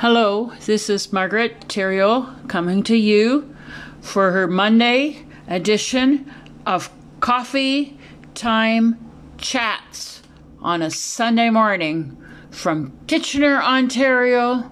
Hello, 0.00 0.52
this 0.66 0.90
is 0.90 1.10
Margaret 1.10 1.68
Theriault 1.68 2.50
coming 2.50 2.82
to 2.82 2.94
you 2.94 3.56
for 4.02 4.30
her 4.30 4.46
Monday 4.46 5.24
edition 5.48 6.30
of 6.66 6.90
Coffee 7.20 7.98
Time 8.34 8.98
Chats 9.38 10.20
on 10.60 10.82
a 10.82 10.90
Sunday 10.90 11.48
morning 11.48 12.22
from 12.50 12.92
Kitchener, 13.06 13.62
Ontario, 13.62 14.70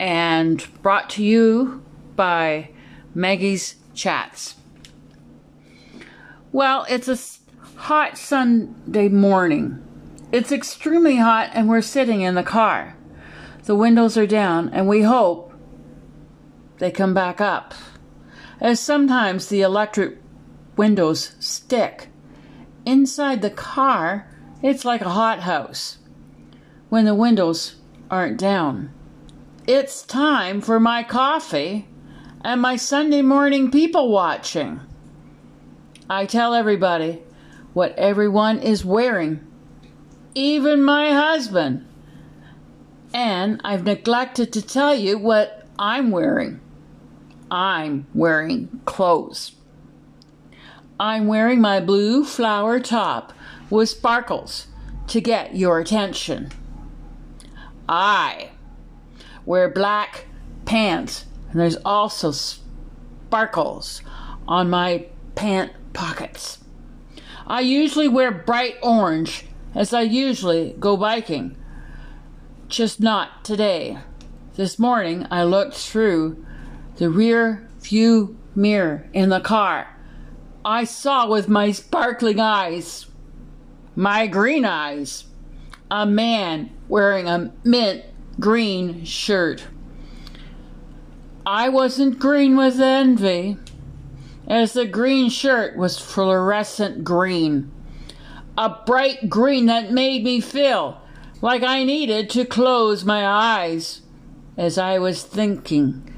and 0.00 0.66
brought 0.80 1.10
to 1.10 1.22
you 1.22 1.84
by 2.16 2.70
Maggie's 3.14 3.74
Chats. 3.92 4.54
Well, 6.50 6.86
it's 6.88 7.08
a 7.08 7.78
hot 7.78 8.16
Sunday 8.16 9.10
morning. 9.10 9.84
It's 10.32 10.50
extremely 10.50 11.16
hot, 11.16 11.50
and 11.52 11.68
we're 11.68 11.82
sitting 11.82 12.22
in 12.22 12.36
the 12.36 12.42
car. 12.42 12.94
The 13.68 13.76
windows 13.76 14.16
are 14.16 14.26
down, 14.26 14.70
and 14.70 14.88
we 14.88 15.02
hope 15.02 15.52
they 16.78 16.90
come 16.90 17.12
back 17.12 17.38
up. 17.38 17.74
As 18.62 18.80
sometimes 18.80 19.48
the 19.48 19.60
electric 19.60 20.16
windows 20.74 21.34
stick. 21.38 22.08
Inside 22.86 23.42
the 23.42 23.50
car, 23.50 24.26
it's 24.62 24.86
like 24.86 25.02
a 25.02 25.10
hothouse 25.10 25.98
when 26.88 27.04
the 27.04 27.14
windows 27.14 27.76
aren't 28.10 28.38
down. 28.38 28.90
It's 29.66 30.00
time 30.00 30.62
for 30.62 30.80
my 30.80 31.02
coffee 31.02 31.88
and 32.42 32.62
my 32.62 32.76
Sunday 32.76 33.20
morning 33.20 33.70
people 33.70 34.10
watching. 34.10 34.80
I 36.08 36.24
tell 36.24 36.54
everybody 36.54 37.22
what 37.74 37.94
everyone 37.98 38.60
is 38.60 38.82
wearing, 38.82 39.46
even 40.34 40.82
my 40.82 41.12
husband. 41.12 41.84
And 43.12 43.60
I've 43.64 43.84
neglected 43.84 44.52
to 44.52 44.62
tell 44.62 44.94
you 44.94 45.18
what 45.18 45.66
I'm 45.78 46.10
wearing. 46.10 46.60
I'm 47.50 48.06
wearing 48.14 48.80
clothes. 48.84 49.52
I'm 51.00 51.26
wearing 51.26 51.60
my 51.60 51.80
blue 51.80 52.24
flower 52.24 52.80
top 52.80 53.32
with 53.70 53.88
sparkles 53.88 54.66
to 55.06 55.20
get 55.20 55.56
your 55.56 55.78
attention. 55.78 56.50
I 57.88 58.50
wear 59.46 59.68
black 59.68 60.26
pants, 60.66 61.24
and 61.50 61.60
there's 61.60 61.78
also 61.84 62.32
sparkles 62.32 64.02
on 64.46 64.68
my 64.68 65.06
pant 65.34 65.72
pockets. 65.92 66.58
I 67.46 67.60
usually 67.60 68.08
wear 68.08 68.30
bright 68.30 68.76
orange 68.82 69.46
as 69.74 69.94
I 69.94 70.02
usually 70.02 70.74
go 70.78 70.96
biking. 70.96 71.56
Just 72.68 73.00
not 73.00 73.46
today. 73.46 73.96
This 74.56 74.78
morning 74.78 75.26
I 75.30 75.42
looked 75.44 75.74
through 75.74 76.44
the 76.96 77.08
rear 77.08 77.66
view 77.80 78.36
mirror 78.54 79.08
in 79.14 79.30
the 79.30 79.40
car. 79.40 79.96
I 80.66 80.84
saw 80.84 81.26
with 81.26 81.48
my 81.48 81.72
sparkling 81.72 82.38
eyes, 82.40 83.06
my 83.96 84.26
green 84.26 84.66
eyes, 84.66 85.24
a 85.90 86.04
man 86.04 86.70
wearing 86.88 87.26
a 87.26 87.54
mint 87.64 88.04
green 88.38 89.02
shirt. 89.06 89.66
I 91.46 91.70
wasn't 91.70 92.18
green 92.18 92.54
with 92.54 92.78
envy, 92.78 93.56
as 94.46 94.74
the 94.74 94.84
green 94.84 95.30
shirt 95.30 95.74
was 95.74 95.98
fluorescent 95.98 97.02
green. 97.02 97.72
A 98.58 98.68
bright 98.84 99.30
green 99.30 99.64
that 99.66 99.90
made 99.90 100.22
me 100.22 100.42
feel 100.42 101.00
like 101.40 101.62
I 101.62 101.84
needed 101.84 102.30
to 102.30 102.44
close 102.44 103.04
my 103.04 103.26
eyes. 103.26 104.02
As 104.56 104.76
I 104.76 104.98
was 104.98 105.22
thinking 105.22 106.12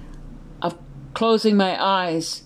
of 0.63 0.79
closing 1.13 1.57
my 1.57 1.83
eyes, 1.83 2.45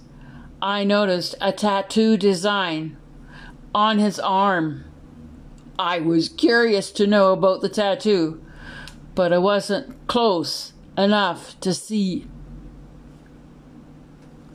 I 0.60 0.82
noticed 0.82 1.36
a 1.40 1.52
tattoo 1.52 2.16
design 2.16 2.96
on 3.72 3.98
his 3.98 4.18
arm. 4.18 4.84
I 5.78 6.00
was 6.00 6.28
curious 6.28 6.90
to 6.92 7.06
know 7.06 7.32
about 7.32 7.60
the 7.60 7.68
tattoo, 7.68 8.42
but 9.14 9.32
I 9.32 9.38
wasn't 9.38 10.06
close 10.08 10.72
enough 10.98 11.58
to 11.60 11.72
see 11.72 12.26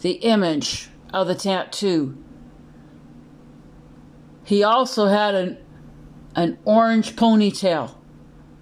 the 0.01 0.13
image 0.13 0.89
of 1.13 1.27
the 1.27 1.35
tattoo. 1.35 2.17
He 4.43 4.63
also 4.63 5.07
had 5.07 5.35
an, 5.35 5.57
an 6.35 6.57
orange 6.65 7.15
ponytail 7.15 7.98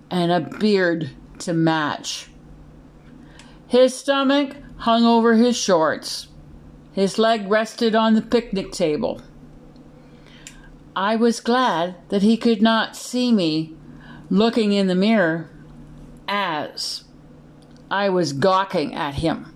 and 0.09 0.31
a 0.31 0.39
beard 0.39 1.11
to 1.39 1.53
match. 1.53 2.29
His 3.67 3.95
stomach 3.95 4.55
hung 4.77 5.05
over 5.05 5.35
his 5.35 5.57
shorts. 5.57 6.27
His 6.93 7.19
leg 7.19 7.49
rested 7.49 7.95
on 7.95 8.15
the 8.15 8.21
picnic 8.21 8.71
table. 8.71 9.21
I 10.95 11.15
was 11.15 11.39
glad 11.39 11.95
that 12.09 12.23
he 12.23 12.37
could 12.37 12.61
not 12.61 12.95
see 12.95 13.31
me 13.31 13.75
looking 14.29 14.73
in 14.73 14.87
the 14.87 14.95
mirror 14.95 15.49
as 16.27 17.03
I 17.91 18.09
was 18.09 18.33
gawking 18.33 18.95
at 18.95 19.15
him, 19.15 19.53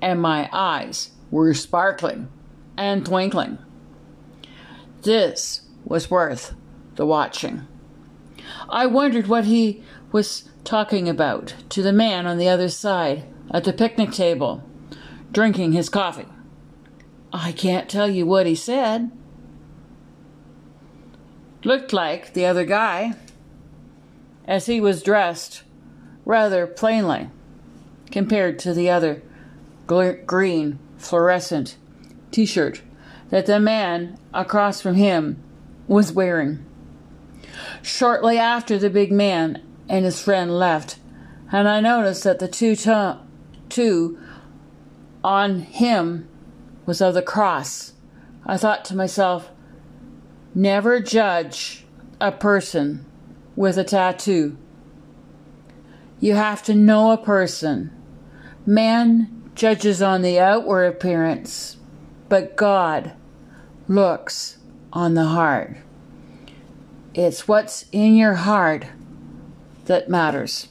and 0.00 0.22
my 0.22 0.48
eyes 0.52 1.10
were 1.30 1.52
sparkling 1.54 2.28
and 2.76 3.04
twinkling. 3.04 3.58
This 5.02 5.62
was 5.84 6.10
worth 6.10 6.54
the 6.94 7.06
watching. 7.06 7.66
I 8.68 8.86
wondered 8.86 9.26
what 9.26 9.44
he 9.44 9.82
was 10.12 10.48
talking 10.64 11.08
about 11.08 11.54
to 11.70 11.82
the 11.82 11.92
man 11.92 12.26
on 12.26 12.38
the 12.38 12.48
other 12.48 12.68
side 12.68 13.24
at 13.50 13.64
the 13.64 13.72
picnic 13.72 14.12
table, 14.12 14.62
drinking 15.32 15.72
his 15.72 15.88
coffee. 15.88 16.26
I 17.32 17.52
can't 17.52 17.88
tell 17.88 18.08
you 18.08 18.26
what 18.26 18.46
he 18.46 18.54
said. 18.54 19.10
Looked 21.64 21.92
like 21.92 22.34
the 22.34 22.46
other 22.46 22.64
guy, 22.64 23.14
as 24.46 24.66
he 24.66 24.80
was 24.80 25.02
dressed 25.02 25.62
rather 26.24 26.66
plainly 26.66 27.28
compared 28.10 28.58
to 28.58 28.72
the 28.72 28.88
other 28.90 29.22
green 29.86 30.78
fluorescent 30.96 31.76
t 32.30 32.44
shirt 32.44 32.82
that 33.30 33.46
the 33.46 33.60
man 33.60 34.18
across 34.32 34.80
from 34.80 34.94
him 34.94 35.42
was 35.86 36.12
wearing. 36.12 36.64
Shortly 37.82 38.38
after 38.38 38.78
the 38.78 38.90
big 38.90 39.12
man 39.12 39.62
and 39.88 40.04
his 40.04 40.20
friend 40.20 40.56
left, 40.56 40.98
and 41.50 41.68
I 41.68 41.80
noticed 41.80 42.24
that 42.24 42.38
the 42.38 42.48
two, 42.48 42.76
t- 42.76 43.12
two 43.68 44.18
on 45.24 45.60
him 45.60 46.28
was 46.86 47.00
of 47.00 47.14
the 47.14 47.22
cross. 47.22 47.92
I 48.46 48.56
thought 48.56 48.84
to 48.86 48.96
myself, 48.96 49.50
never 50.54 51.00
judge 51.00 51.84
a 52.20 52.32
person 52.32 53.04
with 53.56 53.76
a 53.78 53.84
tattoo. 53.84 54.56
You 56.20 56.34
have 56.34 56.62
to 56.64 56.74
know 56.74 57.12
a 57.12 57.18
person. 57.18 57.92
Man 58.66 59.50
judges 59.54 60.02
on 60.02 60.22
the 60.22 60.38
outward 60.38 60.84
appearance, 60.84 61.76
but 62.28 62.56
God 62.56 63.12
looks 63.86 64.58
on 64.92 65.14
the 65.14 65.26
heart. 65.26 65.78
It's 67.20 67.48
what's 67.48 67.84
in 67.90 68.14
your 68.14 68.34
heart 68.34 68.86
that 69.86 70.08
matters. 70.08 70.68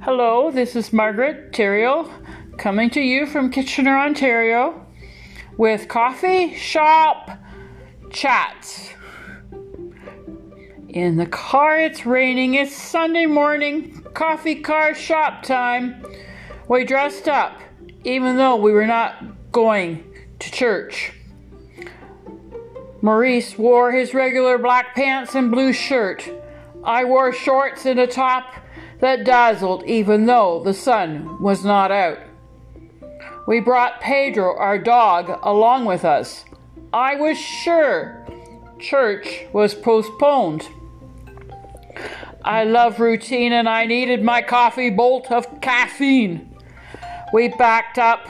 Hello, 0.00 0.50
this 0.50 0.74
is 0.74 0.92
Margaret 0.92 1.52
Theriault 1.52 2.10
coming 2.58 2.90
to 2.90 3.00
you 3.00 3.26
from 3.26 3.48
Kitchener, 3.48 3.96
Ontario 3.96 4.84
with 5.56 5.86
Coffee 5.86 6.52
Shop 6.56 7.38
Chats. 8.10 8.90
In 10.88 11.16
the 11.16 11.26
car, 11.26 11.78
it's 11.78 12.04
raining. 12.04 12.54
It's 12.54 12.74
Sunday 12.74 13.26
morning, 13.26 14.02
coffee 14.14 14.56
car 14.56 14.96
shop 14.96 15.44
time. 15.44 16.04
We 16.66 16.84
dressed 16.84 17.28
up, 17.28 17.60
even 18.02 18.36
though 18.36 18.56
we 18.56 18.72
were 18.72 18.88
not 18.88 19.14
going 19.52 20.04
to 20.38 20.50
church. 20.50 21.12
Maurice 23.02 23.58
wore 23.58 23.92
his 23.92 24.14
regular 24.14 24.58
black 24.58 24.94
pants 24.94 25.34
and 25.34 25.50
blue 25.50 25.72
shirt. 25.72 26.28
I 26.84 27.04
wore 27.04 27.32
shorts 27.32 27.84
and 27.84 28.00
a 28.00 28.06
top 28.06 28.54
that 29.00 29.24
dazzled 29.24 29.84
even 29.84 30.26
though 30.26 30.62
the 30.64 30.74
sun 30.74 31.42
was 31.42 31.64
not 31.64 31.90
out. 31.90 32.18
We 33.46 33.60
brought 33.60 34.00
Pedro, 34.00 34.56
our 34.56 34.78
dog, 34.78 35.38
along 35.42 35.84
with 35.84 36.04
us. 36.04 36.44
I 36.92 37.16
was 37.16 37.38
sure 37.38 38.26
church 38.78 39.46
was 39.52 39.74
postponed. 39.74 40.68
I 42.44 42.64
love 42.64 43.00
routine 43.00 43.52
and 43.52 43.68
I 43.68 43.86
needed 43.86 44.22
my 44.22 44.42
coffee 44.42 44.90
bolt 44.90 45.30
of 45.30 45.60
caffeine. 45.60 46.56
We 47.32 47.48
backed 47.48 47.98
up 47.98 48.28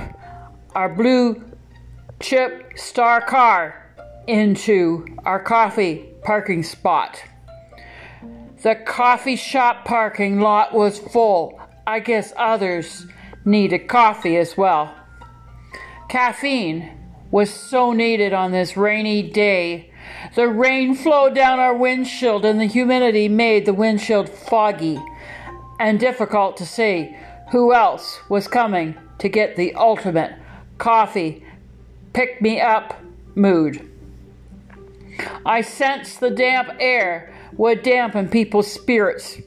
our 0.74 0.88
blue 0.88 1.42
chip 2.20 2.72
star 2.76 3.20
car 3.20 3.94
into 4.26 5.06
our 5.24 5.42
coffee 5.42 6.08
parking 6.22 6.62
spot. 6.62 7.22
The 8.62 8.76
coffee 8.76 9.36
shop 9.36 9.84
parking 9.84 10.40
lot 10.40 10.72
was 10.72 10.98
full. 10.98 11.60
I 11.86 11.98
guess 11.98 12.32
others 12.36 13.06
needed 13.44 13.88
coffee 13.88 14.36
as 14.36 14.56
well. 14.56 14.94
Caffeine 16.08 16.90
was 17.30 17.52
so 17.52 17.92
needed 17.92 18.32
on 18.32 18.52
this 18.52 18.76
rainy 18.76 19.22
day. 19.22 19.90
The 20.36 20.48
rain 20.48 20.94
flowed 20.94 21.34
down 21.34 21.58
our 21.58 21.76
windshield 21.76 22.44
and 22.44 22.60
the 22.60 22.66
humidity 22.66 23.28
made 23.28 23.66
the 23.66 23.74
windshield 23.74 24.28
foggy 24.28 25.02
and 25.80 25.98
difficult 25.98 26.56
to 26.58 26.66
see 26.66 27.16
who 27.50 27.74
else 27.74 28.20
was 28.28 28.46
coming 28.46 28.94
to 29.18 29.28
get 29.28 29.56
the 29.56 29.74
ultimate 29.74 30.34
coffee 30.78 31.44
pick 32.12 32.40
me 32.42 32.60
up 32.60 33.00
mood. 33.34 33.88
I 35.44 35.60
sensed 35.60 36.20
the 36.20 36.30
damp 36.30 36.70
air 36.80 37.34
would 37.56 37.82
dampen 37.82 38.28
people's 38.28 38.70
spirits. 38.72 39.38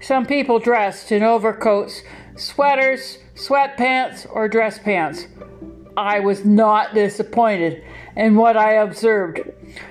Some 0.00 0.26
people 0.26 0.58
dressed 0.58 1.12
in 1.12 1.22
overcoats, 1.22 2.02
sweaters, 2.36 3.18
sweatpants, 3.34 4.26
or 4.30 4.48
dress 4.48 4.78
pants. 4.78 5.26
I 5.96 6.20
was 6.20 6.44
not 6.44 6.94
disappointed 6.94 7.84
in 8.16 8.34
what 8.34 8.56
I 8.56 8.74
observed. 8.74 9.40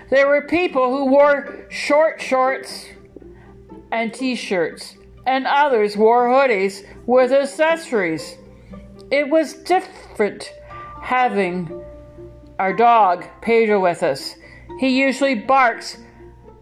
There 0.10 0.28
were 0.28 0.42
people 0.42 0.92
who 0.92 1.06
wore 1.06 1.66
short 1.70 2.22
shorts 2.22 2.88
and 3.92 4.14
t 4.14 4.36
shirts, 4.36 4.96
and 5.26 5.46
others 5.48 5.96
wore 5.96 6.28
hoodies 6.28 6.84
with 7.06 7.32
accessories. 7.32 8.38
It 9.12 9.30
was 9.30 9.54
different 9.54 10.52
having 11.02 11.84
our 12.60 12.74
dog 12.74 13.26
Pedro 13.42 13.82
with 13.82 14.04
us. 14.04 14.36
He 14.80 15.02
usually 15.02 15.36
barks 15.36 15.98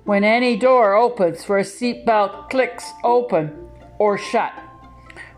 when 0.05 0.23
any 0.23 0.57
door 0.57 0.95
opens 0.95 1.43
for 1.43 1.59
a 1.59 1.63
seatbelt 1.63 2.49
clicks 2.49 2.89
open 3.03 3.69
or 3.99 4.17
shut. 4.17 4.53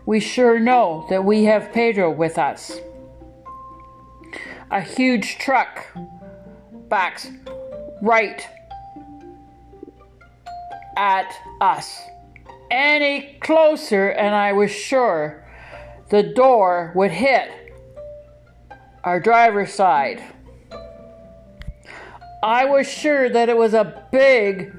We 0.06 0.20
sure 0.20 0.58
know 0.58 1.06
that 1.10 1.24
we 1.24 1.44
have 1.44 1.72
Pedro 1.72 2.10
with 2.10 2.38
us. 2.38 2.80
A 4.70 4.80
huge 4.80 5.38
truck 5.38 5.86
backs 6.88 7.28
right 8.00 8.46
at 10.96 11.32
us. 11.60 12.00
Any 12.70 13.36
closer, 13.40 14.08
and 14.08 14.34
I 14.34 14.52
was 14.52 14.70
sure 14.70 15.44
the 16.08 16.22
door 16.22 16.92
would 16.94 17.10
hit 17.10 17.50
our 19.04 19.20
driver's 19.20 19.72
side. 19.72 20.22
I 22.42 22.64
was 22.64 22.90
sure 22.90 23.28
that 23.28 23.48
it 23.48 23.56
was 23.56 23.74
a 23.74 24.06
big, 24.10 24.74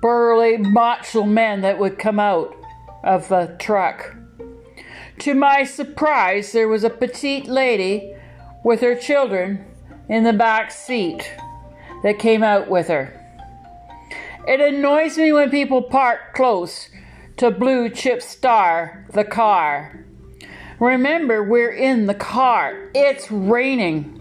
burly, 0.00 0.56
macho 0.56 1.24
man 1.24 1.60
that 1.62 1.78
would 1.78 1.98
come 1.98 2.20
out 2.20 2.54
of 3.02 3.28
the 3.28 3.56
truck. 3.58 4.16
To 5.20 5.34
my 5.34 5.64
surprise, 5.64 6.52
there 6.52 6.68
was 6.68 6.84
a 6.84 6.90
petite 6.90 7.46
lady 7.46 8.14
with 8.64 8.80
her 8.80 8.94
children 8.94 9.64
in 10.08 10.24
the 10.24 10.32
back 10.32 10.70
seat 10.70 11.32
that 12.02 12.18
came 12.18 12.42
out 12.42 12.68
with 12.68 12.88
her. 12.88 13.16
It 14.46 14.60
annoys 14.60 15.18
me 15.18 15.32
when 15.32 15.50
people 15.50 15.82
park 15.82 16.34
close 16.34 16.88
to 17.36 17.50
Blue 17.50 17.88
Chip 17.90 18.22
Star, 18.22 19.06
the 19.12 19.24
car. 19.24 20.04
Remember, 20.80 21.44
we're 21.44 21.72
in 21.72 22.06
the 22.06 22.14
car. 22.14 22.88
It's 22.94 23.30
raining. 23.30 24.18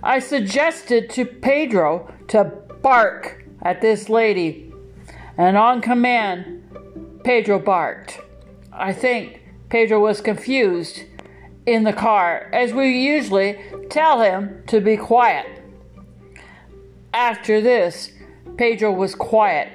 I 0.00 0.20
suggested 0.20 1.10
to 1.10 1.24
Pedro 1.24 2.14
to 2.28 2.44
bark 2.82 3.44
at 3.62 3.80
this 3.80 4.08
lady, 4.08 4.72
and 5.36 5.56
on 5.56 5.80
command, 5.80 6.62
Pedro 7.24 7.58
barked. 7.58 8.20
I 8.72 8.92
think 8.92 9.42
Pedro 9.70 9.98
was 9.98 10.20
confused 10.20 11.02
in 11.66 11.82
the 11.82 11.92
car, 11.92 12.48
as 12.52 12.72
we 12.72 13.00
usually 13.00 13.58
tell 13.90 14.20
him 14.22 14.62
to 14.68 14.80
be 14.80 14.96
quiet. 14.96 15.46
After 17.12 17.60
this, 17.60 18.12
Pedro 18.56 18.92
was 18.92 19.16
quiet, 19.16 19.68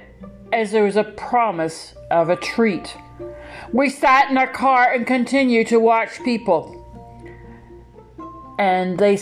as 0.54 0.71
there 0.71 0.83
was 0.83 0.95
a 0.95 1.04
promise 1.04 1.95
of 2.09 2.30
a 2.30 2.38
treat. 2.38 2.95
We 3.74 3.90
sat 3.90 4.30
in 4.30 4.38
our 4.38 4.48
car 4.48 4.92
and 4.94 5.06
continued 5.06 5.68
to 5.68 5.80
watch 5.80 6.24
people. 6.24 6.74
And 8.58 8.98
they 8.98 9.19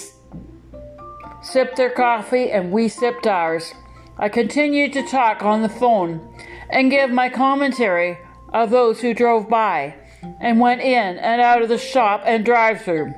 sipped 1.42 1.78
their 1.78 1.90
coffee 1.90 2.52
and 2.52 2.72
we 2.72 2.88
sipped 2.88 3.28
ours. 3.28 3.74
I 4.18 4.30
continued 4.30 4.94
to 4.94 5.08
talk 5.08 5.44
on 5.44 5.62
the 5.62 5.70
phone 5.70 6.36
and 6.70 6.92
give 6.92 7.10
my 7.10 7.30
commentary 7.30 8.18
of 8.54 8.70
those 8.70 9.02
who 9.02 9.14
drove 9.14 9.50
by 9.50 9.96
and 10.40 10.60
went 10.60 10.82
in 10.82 11.18
and 11.18 11.42
out 11.42 11.62
of 11.62 11.70
the 11.70 11.78
shop 11.78 12.24
and 12.26 12.46
drive 12.46 12.82
through. 12.82 13.14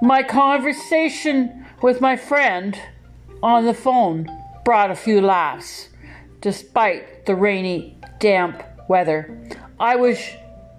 My 0.00 0.22
conversation 0.22 1.66
with 1.82 2.00
my 2.00 2.16
friend 2.16 2.80
on 3.42 3.64
the 3.64 3.74
phone 3.74 4.28
brought 4.64 4.90
a 4.90 4.96
few 4.96 5.20
laughs, 5.20 5.88
despite 6.40 7.26
the 7.26 7.34
rainy, 7.34 7.98
damp 8.18 8.62
weather. 8.90 9.40
I 9.78 9.94
was 9.94 10.18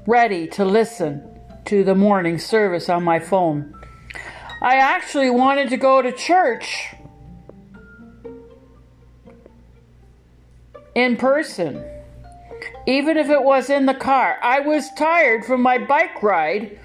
ready 0.06 0.46
to 0.50 0.66
listen 0.66 1.40
to 1.64 1.86
the 1.86 1.96
morning 1.96 2.38
service 2.40 2.90
on 2.90 3.06
my 3.06 3.20
phone. 3.20 3.74
I 4.62 4.76
actually 4.76 5.30
wanted 5.30 5.70
to 5.70 5.78
go 5.78 6.02
to 6.02 6.12
church 6.12 6.94
in 10.94 11.16
person, 11.16 11.86
even 12.86 13.16
if 13.16 13.30
it 13.30 13.42
was 13.42 13.70
in 13.70 13.86
the 13.86 13.94
car. 13.94 14.38
I 14.44 14.60
was 14.60 14.90
tired 14.98 15.46
from 15.46 15.62
my 15.62 15.78
bike 15.78 16.22
ride 16.22 16.78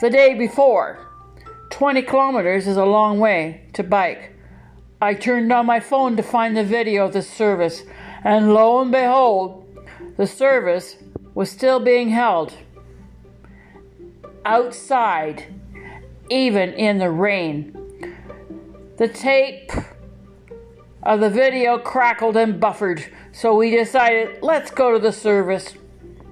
the 0.00 0.10
day 0.10 0.34
before. 0.34 1.06
20 1.70 2.02
kilometers 2.02 2.66
is 2.66 2.76
a 2.76 2.84
long 2.84 3.20
way 3.20 3.68
to 3.74 3.84
bike. 3.84 4.32
I 5.00 5.14
turned 5.14 5.52
on 5.52 5.64
my 5.64 5.78
phone 5.78 6.16
to 6.16 6.24
find 6.24 6.56
the 6.56 6.64
video 6.64 7.06
of 7.06 7.12
the 7.12 7.22
service, 7.22 7.84
and 8.24 8.52
lo 8.52 8.82
and 8.82 8.90
behold, 8.90 9.62
the 10.22 10.26
service 10.28 10.94
was 11.34 11.50
still 11.50 11.80
being 11.80 12.08
held 12.08 12.56
outside, 14.44 15.52
even 16.30 16.72
in 16.74 16.98
the 16.98 17.10
rain. 17.10 17.76
The 18.98 19.08
tape 19.08 19.72
of 21.02 21.18
the 21.18 21.28
video 21.28 21.76
crackled 21.76 22.36
and 22.36 22.60
buffered, 22.60 23.04
so 23.32 23.56
we 23.56 23.70
decided 23.70 24.38
let's 24.42 24.70
go 24.70 24.92
to 24.92 25.00
the 25.00 25.10
service. 25.10 25.74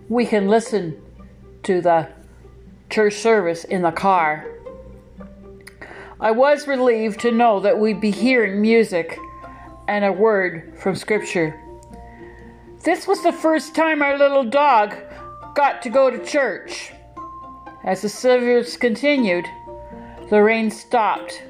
We 0.08 0.24
can 0.24 0.46
listen 0.46 1.02
to 1.64 1.80
the 1.80 2.10
church 2.90 3.14
service 3.14 3.64
in 3.64 3.82
the 3.82 3.90
car. 3.90 4.46
I 6.20 6.30
was 6.30 6.68
relieved 6.68 7.18
to 7.22 7.32
know 7.32 7.58
that 7.58 7.80
we'd 7.80 8.00
be 8.00 8.12
hearing 8.12 8.62
music 8.62 9.18
and 9.88 10.04
a 10.04 10.12
word 10.12 10.78
from 10.78 10.94
Scripture. 10.94 11.60
This 12.82 13.06
was 13.06 13.22
the 13.22 13.32
first 13.32 13.74
time 13.74 14.00
our 14.00 14.16
little 14.16 14.44
dog 14.44 14.96
got 15.54 15.82
to 15.82 15.90
go 15.90 16.10
to 16.10 16.24
church. 16.24 16.92
As 17.84 18.00
the 18.00 18.08
service 18.08 18.78
continued, 18.78 19.44
the 20.30 20.42
rain 20.42 20.70
stopped 20.70 21.42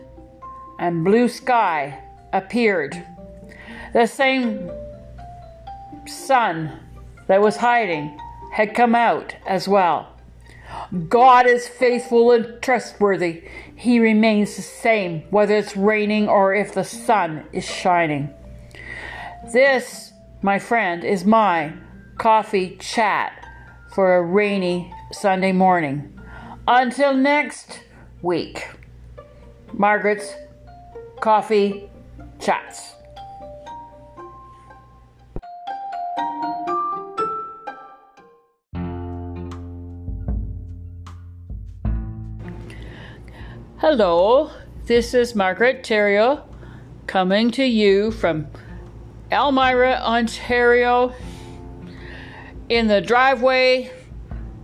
and 0.80 1.04
blue 1.04 1.28
sky 1.28 2.02
appeared. 2.32 3.00
The 3.92 4.06
same 4.06 4.72
sun 6.06 6.72
that 7.28 7.40
was 7.40 7.56
hiding 7.56 8.18
had 8.52 8.74
come 8.74 8.96
out 8.96 9.36
as 9.46 9.68
well. 9.68 10.08
God 11.08 11.46
is 11.46 11.68
faithful 11.68 12.32
and 12.32 12.60
trustworthy. 12.60 13.44
He 13.76 14.00
remains 14.00 14.56
the 14.56 14.62
same 14.62 15.22
whether 15.30 15.56
it's 15.56 15.76
raining 15.76 16.28
or 16.28 16.54
if 16.54 16.74
the 16.74 16.84
sun 16.84 17.44
is 17.52 17.64
shining. 17.64 18.30
This 19.52 20.09
my 20.42 20.58
friend, 20.58 21.04
is 21.04 21.24
my 21.24 21.72
coffee 22.16 22.76
chat 22.76 23.46
for 23.94 24.16
a 24.16 24.22
rainy 24.22 24.92
Sunday 25.12 25.52
morning. 25.52 26.18
Until 26.66 27.14
next 27.14 27.82
week, 28.22 28.68
Margaret's 29.72 30.34
Coffee 31.20 31.90
Chats. 32.38 32.94
Hello, 43.78 44.50
this 44.86 45.14
is 45.14 45.34
Margaret 45.34 45.82
Theriault 45.82 46.42
coming 47.06 47.50
to 47.50 47.64
you 47.64 48.10
from 48.10 48.46
Elmira, 49.32 50.00
Ontario, 50.02 51.14
in 52.68 52.88
the 52.88 53.00
driveway 53.00 53.92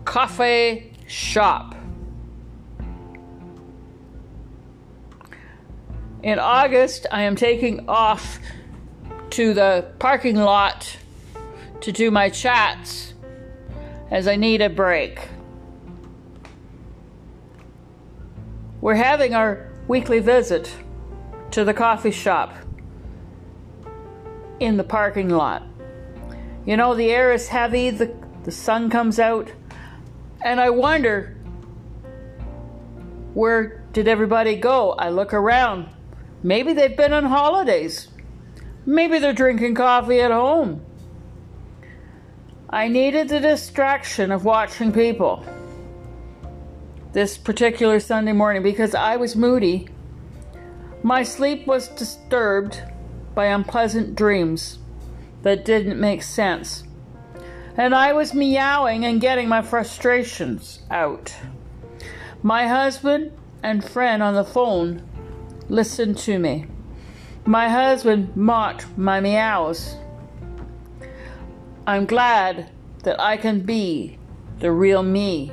cafe 0.04 0.92
shop. 1.06 1.74
In 6.22 6.38
August, 6.38 7.06
I 7.12 7.22
am 7.22 7.36
taking 7.36 7.88
off 7.88 8.40
to 9.30 9.54
the 9.54 9.92
parking 9.98 10.36
lot 10.36 10.96
to 11.80 11.92
do 11.92 12.10
my 12.10 12.30
chats 12.30 13.14
as 14.10 14.26
I 14.26 14.36
need 14.36 14.60
a 14.60 14.68
break. 14.68 15.20
We're 18.80 18.94
having 18.94 19.34
our 19.34 19.70
weekly 19.86 20.20
visit 20.20 20.74
to 21.52 21.64
the 21.64 21.74
coffee 21.74 22.10
shop 22.10 22.52
in 24.60 24.76
the 24.76 24.84
parking 24.84 25.28
lot. 25.28 25.62
You 26.64 26.76
know, 26.76 26.94
the 26.94 27.10
air 27.10 27.32
is 27.32 27.48
heavy, 27.48 27.90
the, 27.90 28.14
the 28.44 28.50
sun 28.50 28.90
comes 28.90 29.18
out, 29.18 29.52
and 30.42 30.60
I 30.60 30.70
wonder 30.70 31.36
where 33.34 33.84
did 33.92 34.08
everybody 34.08 34.56
go? 34.56 34.92
I 34.92 35.10
look 35.10 35.34
around. 35.34 35.88
Maybe 36.42 36.72
they've 36.72 36.96
been 36.96 37.12
on 37.12 37.24
holidays. 37.24 38.08
Maybe 38.84 39.18
they're 39.18 39.32
drinking 39.32 39.74
coffee 39.74 40.20
at 40.20 40.30
home. 40.30 40.84
I 42.70 42.88
needed 42.88 43.28
the 43.28 43.40
distraction 43.40 44.32
of 44.32 44.44
watching 44.44 44.92
people 44.92 45.44
this 47.12 47.38
particular 47.38 48.00
Sunday 48.00 48.32
morning 48.32 48.62
because 48.62 48.94
I 48.94 49.16
was 49.16 49.36
moody. 49.36 49.88
My 51.02 51.22
sleep 51.22 51.66
was 51.66 51.88
disturbed 51.88 52.82
by 53.36 53.46
unpleasant 53.46 54.16
dreams 54.16 54.78
that 55.42 55.62
didn't 55.62 56.00
make 56.00 56.22
sense. 56.22 56.82
And 57.76 57.94
I 57.94 58.14
was 58.14 58.32
meowing 58.32 59.04
and 59.04 59.20
getting 59.20 59.46
my 59.46 59.60
frustrations 59.60 60.80
out. 60.90 61.36
My 62.42 62.66
husband 62.66 63.32
and 63.62 63.84
friend 63.84 64.22
on 64.22 64.34
the 64.34 64.44
phone 64.44 65.02
listened 65.68 66.16
to 66.18 66.38
me. 66.38 66.64
My 67.44 67.68
husband 67.68 68.34
mocked 68.34 68.96
my 68.96 69.20
meows. 69.20 69.96
I'm 71.86 72.06
glad 72.06 72.70
that 73.02 73.20
I 73.20 73.36
can 73.36 73.60
be 73.60 74.18
the 74.60 74.72
real 74.72 75.02
me. 75.02 75.52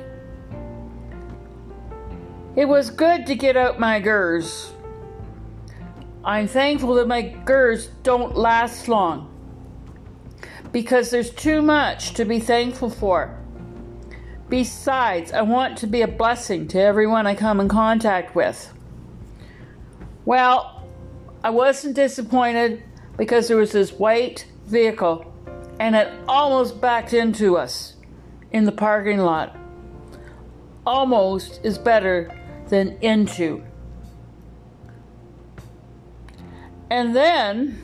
It 2.56 2.64
was 2.64 2.88
good 2.88 3.26
to 3.26 3.34
get 3.34 3.58
out 3.58 3.78
my 3.78 4.00
gers. 4.00 4.73
I'm 6.24 6.48
thankful 6.48 6.94
that 6.94 7.06
my 7.06 7.22
gers 7.44 7.88
don't 8.02 8.34
last 8.34 8.88
long 8.88 9.30
because 10.72 11.10
there's 11.10 11.30
too 11.30 11.60
much 11.60 12.14
to 12.14 12.24
be 12.24 12.40
thankful 12.40 12.88
for. 12.88 13.38
Besides, 14.48 15.32
I 15.32 15.42
want 15.42 15.76
to 15.78 15.86
be 15.86 16.00
a 16.00 16.08
blessing 16.08 16.66
to 16.68 16.80
everyone 16.80 17.26
I 17.26 17.34
come 17.34 17.60
in 17.60 17.68
contact 17.68 18.34
with. 18.34 18.72
Well, 20.24 20.86
I 21.42 21.50
wasn't 21.50 21.94
disappointed 21.94 22.82
because 23.18 23.48
there 23.48 23.58
was 23.58 23.72
this 23.72 23.92
white 23.92 24.46
vehicle 24.64 25.30
and 25.78 25.94
it 25.94 26.10
almost 26.26 26.80
backed 26.80 27.12
into 27.12 27.58
us 27.58 27.96
in 28.50 28.64
the 28.64 28.72
parking 28.72 29.18
lot. 29.18 29.56
Almost 30.86 31.60
is 31.62 31.76
better 31.76 32.34
than 32.68 32.96
into. 33.02 33.62
And 36.94 37.16
then 37.16 37.82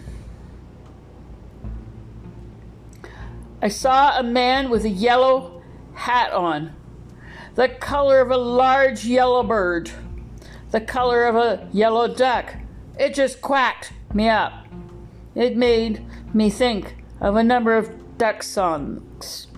I 3.61 3.67
saw 3.67 4.17
a 4.17 4.23
man 4.23 4.71
with 4.71 4.85
a 4.85 4.89
yellow 4.89 5.63
hat 5.95 6.33
on, 6.33 6.77
the 7.57 7.71
color 7.71 8.21
of 8.21 8.31
a 8.31 8.37
large 8.37 9.05
yellow 9.05 9.43
bird, 9.43 9.91
the 10.71 10.81
color 10.81 11.25
of 11.25 11.35
a 11.35 11.69
yellow 11.73 12.07
duck. 12.15 12.55
It 13.01 13.15
just 13.15 13.41
quacked 13.41 13.93
me 14.15 14.29
up. 14.29 14.69
It 15.35 15.57
made 15.57 16.07
me 16.33 16.49
think 16.49 17.03
of 17.21 17.35
a 17.35 17.43
number 17.43 17.77
of 17.77 18.17
duck 18.17 18.45
songs. 18.45 19.49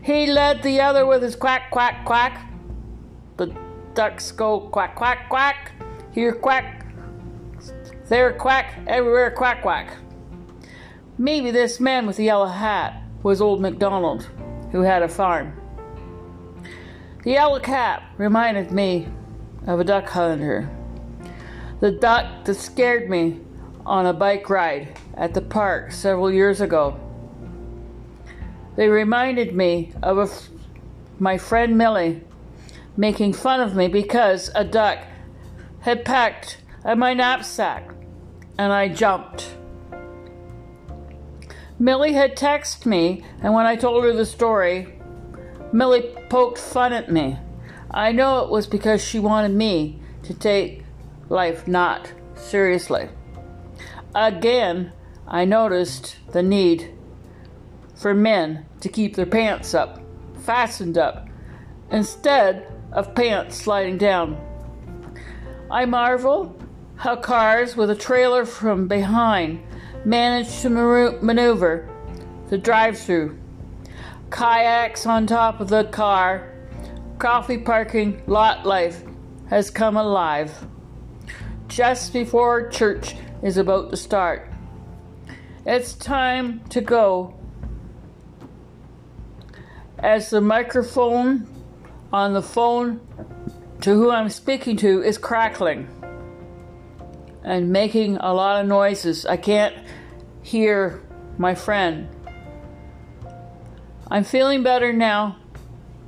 He 0.00 0.24
led 0.24 0.62
the 0.62 0.80
other 0.80 1.04
with 1.04 1.22
his 1.22 1.36
quack, 1.36 1.70
quack, 1.70 2.06
quack. 2.06 2.50
The 3.36 3.54
ducks 3.92 4.32
go 4.32 4.60
quack, 4.60 4.96
quack, 4.96 5.28
quack. 5.28 5.72
Here, 6.14 6.32
quack. 6.32 6.81
There, 8.12 8.30
quack. 8.34 8.74
Everywhere, 8.86 9.30
quack, 9.30 9.62
quack. 9.62 9.96
Maybe 11.16 11.50
this 11.50 11.80
man 11.80 12.06
with 12.06 12.18
the 12.18 12.24
yellow 12.24 12.44
hat 12.44 13.02
was 13.22 13.40
old 13.40 13.62
MacDonald, 13.62 14.28
who 14.70 14.82
had 14.82 15.02
a 15.02 15.08
farm. 15.08 15.58
The 17.24 17.30
yellow 17.30 17.58
cap 17.58 18.02
reminded 18.18 18.70
me 18.70 19.08
of 19.66 19.80
a 19.80 19.84
duck 19.84 20.10
hunter. 20.10 20.68
The 21.80 21.92
duck 21.92 22.44
that 22.44 22.54
scared 22.56 23.08
me 23.08 23.40
on 23.86 24.04
a 24.04 24.12
bike 24.12 24.50
ride 24.50 24.98
at 25.14 25.32
the 25.32 25.40
park 25.40 25.90
several 25.90 26.30
years 26.30 26.60
ago. 26.60 27.00
They 28.76 28.88
reminded 28.88 29.56
me 29.56 29.94
of 30.02 30.50
my 31.18 31.38
friend 31.38 31.78
Millie 31.78 32.22
making 32.94 33.32
fun 33.32 33.60
of 33.60 33.74
me 33.74 33.88
because 33.88 34.50
a 34.54 34.64
duck 34.64 34.98
had 35.80 36.04
pecked 36.04 36.58
at 36.84 36.98
my 36.98 37.14
knapsack 37.14 37.90
and 38.58 38.72
I 38.72 38.88
jumped. 38.88 39.56
Millie 41.78 42.12
had 42.12 42.36
texted 42.36 42.86
me, 42.86 43.24
and 43.40 43.54
when 43.54 43.66
I 43.66 43.76
told 43.76 44.04
her 44.04 44.12
the 44.12 44.26
story, 44.26 44.98
Millie 45.72 46.14
poked 46.28 46.58
fun 46.58 46.92
at 46.92 47.10
me. 47.10 47.38
I 47.90 48.12
know 48.12 48.44
it 48.44 48.50
was 48.50 48.66
because 48.66 49.02
she 49.02 49.18
wanted 49.18 49.52
me 49.52 50.00
to 50.22 50.34
take 50.34 50.84
life 51.28 51.66
not 51.66 52.12
seriously. 52.34 53.08
Again, 54.14 54.92
I 55.26 55.44
noticed 55.44 56.16
the 56.32 56.42
need 56.42 56.92
for 57.96 58.14
men 58.14 58.66
to 58.80 58.88
keep 58.88 59.16
their 59.16 59.26
pants 59.26 59.74
up, 59.74 60.00
fastened 60.44 60.98
up, 60.98 61.28
instead 61.90 62.66
of 62.92 63.14
pants 63.14 63.56
sliding 63.56 63.98
down. 63.98 64.36
I 65.70 65.86
marvel 65.86 66.61
how 67.02 67.16
cars 67.16 67.76
with 67.76 67.90
a 67.90 67.96
trailer 67.96 68.46
from 68.46 68.86
behind 68.86 69.60
manage 70.04 70.60
to 70.60 70.70
maneuver 70.70 71.88
the 72.48 72.56
drive 72.56 72.96
through. 72.96 73.36
Kayaks 74.30 75.04
on 75.04 75.26
top 75.26 75.58
of 75.58 75.68
the 75.68 75.82
car, 75.86 76.48
coffee 77.18 77.58
parking 77.58 78.22
lot 78.28 78.64
life 78.64 79.02
has 79.50 79.68
come 79.68 79.96
alive. 79.96 80.64
Just 81.66 82.12
before 82.12 82.68
church 82.68 83.16
is 83.42 83.56
about 83.56 83.90
to 83.90 83.96
start. 83.96 84.48
It's 85.66 85.94
time 85.94 86.60
to 86.68 86.80
go 86.80 87.34
as 89.98 90.30
the 90.30 90.40
microphone 90.40 91.48
on 92.12 92.32
the 92.32 92.42
phone 92.42 93.00
to 93.80 93.90
who 93.90 94.12
I'm 94.12 94.28
speaking 94.28 94.76
to 94.76 95.02
is 95.02 95.18
crackling 95.18 95.88
and 97.44 97.70
making 97.70 98.16
a 98.18 98.32
lot 98.32 98.60
of 98.60 98.66
noises. 98.66 99.26
I 99.26 99.36
can't 99.36 99.74
hear 100.42 101.02
my 101.38 101.54
friend. 101.54 102.08
I'm 104.10 104.24
feeling 104.24 104.62
better 104.62 104.92
now 104.92 105.36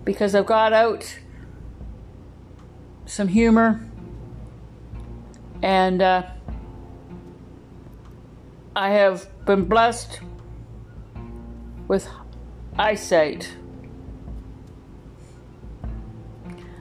because 0.04 0.34
I've 0.34 0.46
got 0.46 0.72
out 0.72 1.18
some 3.06 3.28
humor 3.28 3.86
and 5.62 6.02
uh, 6.02 6.24
I 8.76 8.90
have 8.90 9.28
been 9.46 9.64
blessed 9.64 10.20
with 11.88 12.08
eyesight. 12.78 13.56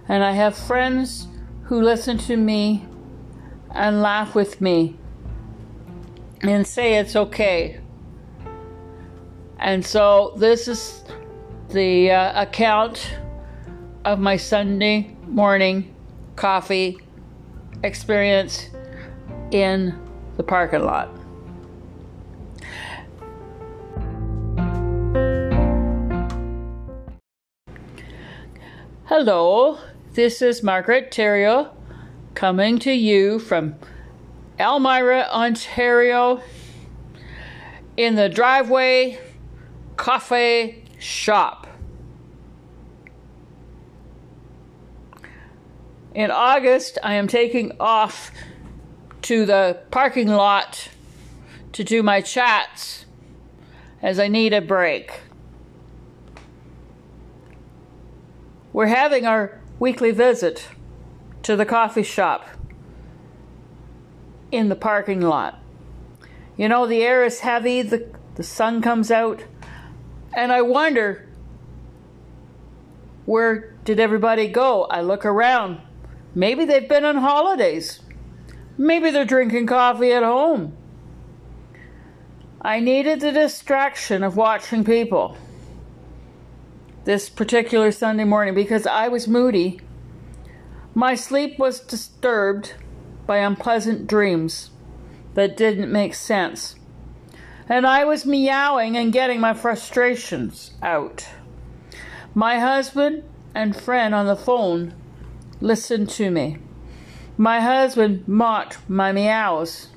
And 0.10 0.24
I 0.24 0.34
have 0.34 0.58
friends 0.58 1.28
who 1.64 1.82
listen 1.82 2.18
to 2.20 2.36
me 2.36 2.86
and 3.74 4.02
laugh 4.02 4.36
with 4.36 4.62
me 4.62 4.96
and 6.42 6.66
say 6.66 6.96
it's 6.96 7.16
okay. 7.16 7.80
And 9.60 9.86
so 9.86 10.34
this 10.38 10.68
is 10.68 11.04
the 11.70 12.12
uh, 12.12 12.42
account 12.42 13.18
of 14.06 14.20
my 14.20 14.38
Sunday 14.38 15.16
morning 15.28 15.96
coffee 16.36 17.00
experience 17.84 18.70
in 19.52 19.98
the 20.38 20.44
parking 20.44 20.84
lot. 20.84 21.10
Hello, 29.06 29.80
this 30.14 30.42
is 30.42 30.64
Margaret 30.64 31.12
Theriault 31.12 31.72
coming 32.36 32.80
to 32.80 32.92
you 32.92 33.40
from 33.40 33.76
Elmira, 34.60 35.28
Ontario, 35.32 36.42
in 37.96 38.16
the 38.16 38.30
driveway 38.30 39.20
coffee 39.98 40.84
shop. 41.00 41.68
In 46.14 46.30
August, 46.32 46.98
I 47.04 47.16
am 47.16 47.28
taking 47.28 47.72
off 47.80 48.32
to 49.24 49.46
the 49.46 49.80
parking 49.90 50.28
lot 50.28 50.90
to 51.72 51.84
do 51.84 52.04
my 52.04 52.22
chats 52.22 53.06
as 54.02 54.20
I 54.20 54.28
need 54.28 54.54
a 54.54 54.62
break. 54.62 55.22
We're 58.74 58.88
having 58.88 59.26
our 59.26 59.60
weekly 59.80 60.12
visit 60.12 60.68
to 61.44 61.56
the 61.56 61.66
coffee 61.66 62.04
shop 62.04 62.48
in 64.52 64.70
the 64.70 64.76
parking 64.76 65.22
lot. 65.22 65.60
You 66.58 66.70
know, 66.70 66.86
the 66.86 67.02
air 67.02 67.24
is 67.24 67.40
heavy, 67.40 67.82
the, 67.82 68.08
the 68.36 68.44
sun 68.44 68.82
comes 68.82 69.12
out, 69.12 69.44
and 70.36 70.52
I 70.52 70.62
wonder 70.62 71.28
where 73.26 73.76
did 73.86 74.00
everybody 74.00 74.48
go? 74.48 74.84
I 74.86 75.02
look 75.02 75.26
around. 75.26 75.80
Maybe 76.36 76.66
they've 76.66 76.88
been 76.88 77.06
on 77.06 77.18
holidays. 77.18 78.02
Maybe 78.78 79.12
they're 79.12 79.26
drinking 79.26 79.68
coffee 79.68 80.12
at 80.12 80.24
home. 80.24 80.76
I 82.62 82.80
needed 82.80 83.20
the 83.20 83.32
distraction 83.32 84.24
of 84.24 84.38
watching 84.38 84.84
people 84.84 85.38
this 87.04 87.30
particular 87.30 87.92
Sunday 87.92 88.24
morning 88.24 88.56
because 88.56 88.88
I 88.88 89.10
was 89.10 89.28
moody. 89.28 89.82
My 90.96 91.16
sleep 91.16 91.58
was 91.58 91.80
disturbed 91.80 92.76
by 93.26 93.38
unpleasant 93.38 94.06
dreams 94.06 94.70
that 95.34 95.58
didn't 95.58 95.92
make 95.92 96.14
sense. 96.14 96.76
And 97.68 97.88
I 97.88 98.04
was 98.06 98.26
meowing 98.26 98.96
and 98.96 99.12
getting 99.12 99.40
my 99.40 99.54
frustrations 99.54 100.72
out. 100.84 101.28
My 102.36 102.60
husband 102.60 103.24
and 103.56 103.76
friend 103.76 104.14
on 104.14 104.28
the 104.28 104.36
phone 104.36 104.94
listened 105.62 106.10
to 106.10 106.30
me. 106.30 106.58
My 107.38 107.60
husband 107.60 108.28
mocked 108.28 108.78
my 108.88 109.12
meows. 109.12 109.88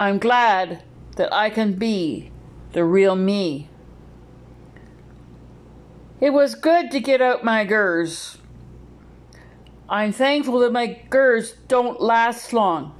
I'm 0.00 0.18
glad 0.18 0.82
that 1.16 1.32
I 1.32 1.50
can 1.50 1.74
be 1.74 2.32
the 2.72 2.84
real 2.84 3.14
me. 3.14 3.68
It 6.20 6.30
was 6.30 6.56
good 6.56 6.90
to 6.90 6.98
get 6.98 7.20
out 7.20 7.44
my 7.44 7.64
gers. 7.64 8.38
I'm 9.88 10.12
thankful 10.12 10.60
that 10.60 10.72
my 10.72 11.02
gers 11.10 11.54
don't 11.68 12.00
last 12.00 12.52
long 12.52 12.94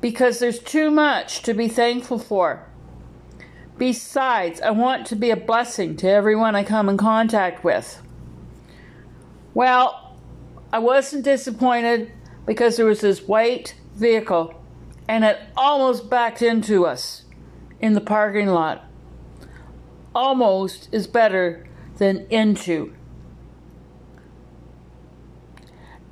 because 0.00 0.38
there's 0.38 0.58
too 0.58 0.90
much 0.90 1.42
to 1.42 1.54
be 1.54 1.68
thankful 1.68 2.18
for. 2.18 2.66
Besides, 3.78 4.60
I 4.60 4.70
want 4.70 5.06
to 5.06 5.16
be 5.16 5.30
a 5.30 5.36
blessing 5.36 5.96
to 5.96 6.08
everyone 6.08 6.54
I 6.54 6.64
come 6.64 6.88
in 6.88 6.96
contact 6.96 7.64
with. 7.64 8.02
Well, 9.54 10.16
I 10.72 10.80
wasn't 10.80 11.24
disappointed 11.24 12.12
because 12.44 12.76
there 12.76 12.86
was 12.86 13.00
this 13.00 13.22
white 13.22 13.74
vehicle 13.94 14.54
and 15.08 15.24
it 15.24 15.38
almost 15.56 16.10
backed 16.10 16.42
into 16.42 16.84
us 16.84 17.24
in 17.80 17.94
the 17.94 18.00
parking 18.00 18.48
lot. 18.48 18.84
Almost 20.14 20.88
is 20.92 21.06
better 21.06 21.66
than 21.96 22.26
into. 22.28 22.94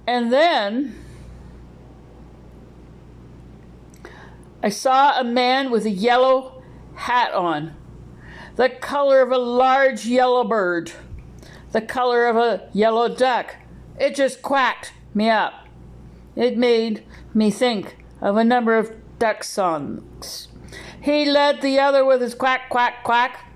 And 0.07 0.33
then 0.33 0.95
I 4.63 4.69
saw 4.69 5.19
a 5.19 5.25
man 5.25 5.71
with 5.71 5.85
a 5.85 5.91
yellow 5.91 6.63
hat 6.95 7.33
on, 7.33 7.75
the 8.57 8.69
color 8.69 9.21
of 9.21 9.31
a 9.31 9.39
large 9.39 10.07
yellow 10.07 10.45
bird, 10.45 10.93
the 11.73 11.81
color 11.81 12.27
of 12.27 12.37
a 12.37 12.69
yellow 12.73 13.15
duck. 13.15 13.57
It 13.99 14.15
just 14.15 14.43
quacked 14.43 14.93
me 15.15 15.29
up. 15.29 15.67
It 16.35 16.57
made 16.57 17.05
me 17.35 17.51
think 17.51 17.97
of 18.21 18.37
a 18.37 18.45
number 18.45 18.77
of 18.77 18.93
duck 19.19 19.45
songs. 19.45 20.49
He 21.01 21.25
led 21.25 21.63
the 21.63 21.79
other 21.79 22.05
with 22.05 22.21
his 22.21 22.35
quack, 22.35 22.69
quack, 22.69 23.05
quack. 23.05 23.53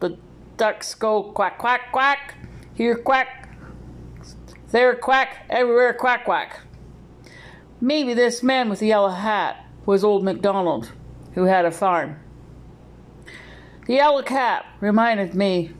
The 0.00 0.16
ducks 0.56 0.94
go 0.94 1.22
quack, 1.22 1.58
quack, 1.58 1.92
quack. 1.92 2.34
Here, 2.74 2.96
quack. 2.96 3.39
There, 4.70 4.94
quack. 4.94 5.46
Everywhere, 5.50 5.92
quack, 5.92 6.24
quack. 6.24 6.60
Maybe 7.80 8.14
this 8.14 8.42
man 8.42 8.68
with 8.68 8.78
the 8.78 8.86
yellow 8.86 9.08
hat 9.08 9.64
was 9.84 10.04
old 10.04 10.22
MacDonald, 10.22 10.92
who 11.34 11.44
had 11.44 11.64
a 11.64 11.72
farm. 11.72 12.20
The 13.86 13.94
yellow 13.94 14.22
cap 14.22 14.66
reminded 14.78 15.34
me 15.34 15.72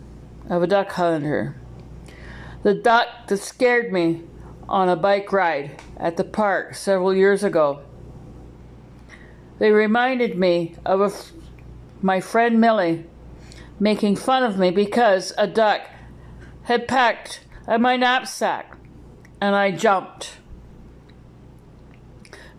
of 0.49 0.65
a 0.65 0.67
duck 0.67 0.91
hunter. 0.91 1.55
The 2.65 2.75
duck 2.75 3.29
that 3.29 3.37
scared 3.37 3.93
me 3.93 4.25
on 4.69 4.89
a 4.89 4.97
bike 4.97 5.33
ride 5.33 5.81
at 5.97 6.17
the 6.17 6.25
park 6.25 6.75
several 6.75 7.15
years 7.15 7.45
ago. 7.45 7.83
They 9.61 9.71
reminded 9.71 10.37
me 10.37 10.75
of 10.85 11.31
my 12.03 12.21
friend 12.21 12.61
Millie 12.61 13.05
making 13.79 14.17
fun 14.17 14.43
of 14.43 14.59
me 14.59 14.71
because 14.71 15.33
a 15.39 15.47
duck 15.47 15.83
had 16.65 16.89
pecked 16.89 17.45
at 17.69 17.81
my 17.81 17.97
knapsack 17.97 18.70
and 19.41 19.55
I 19.55 19.71
jumped. 19.71 20.39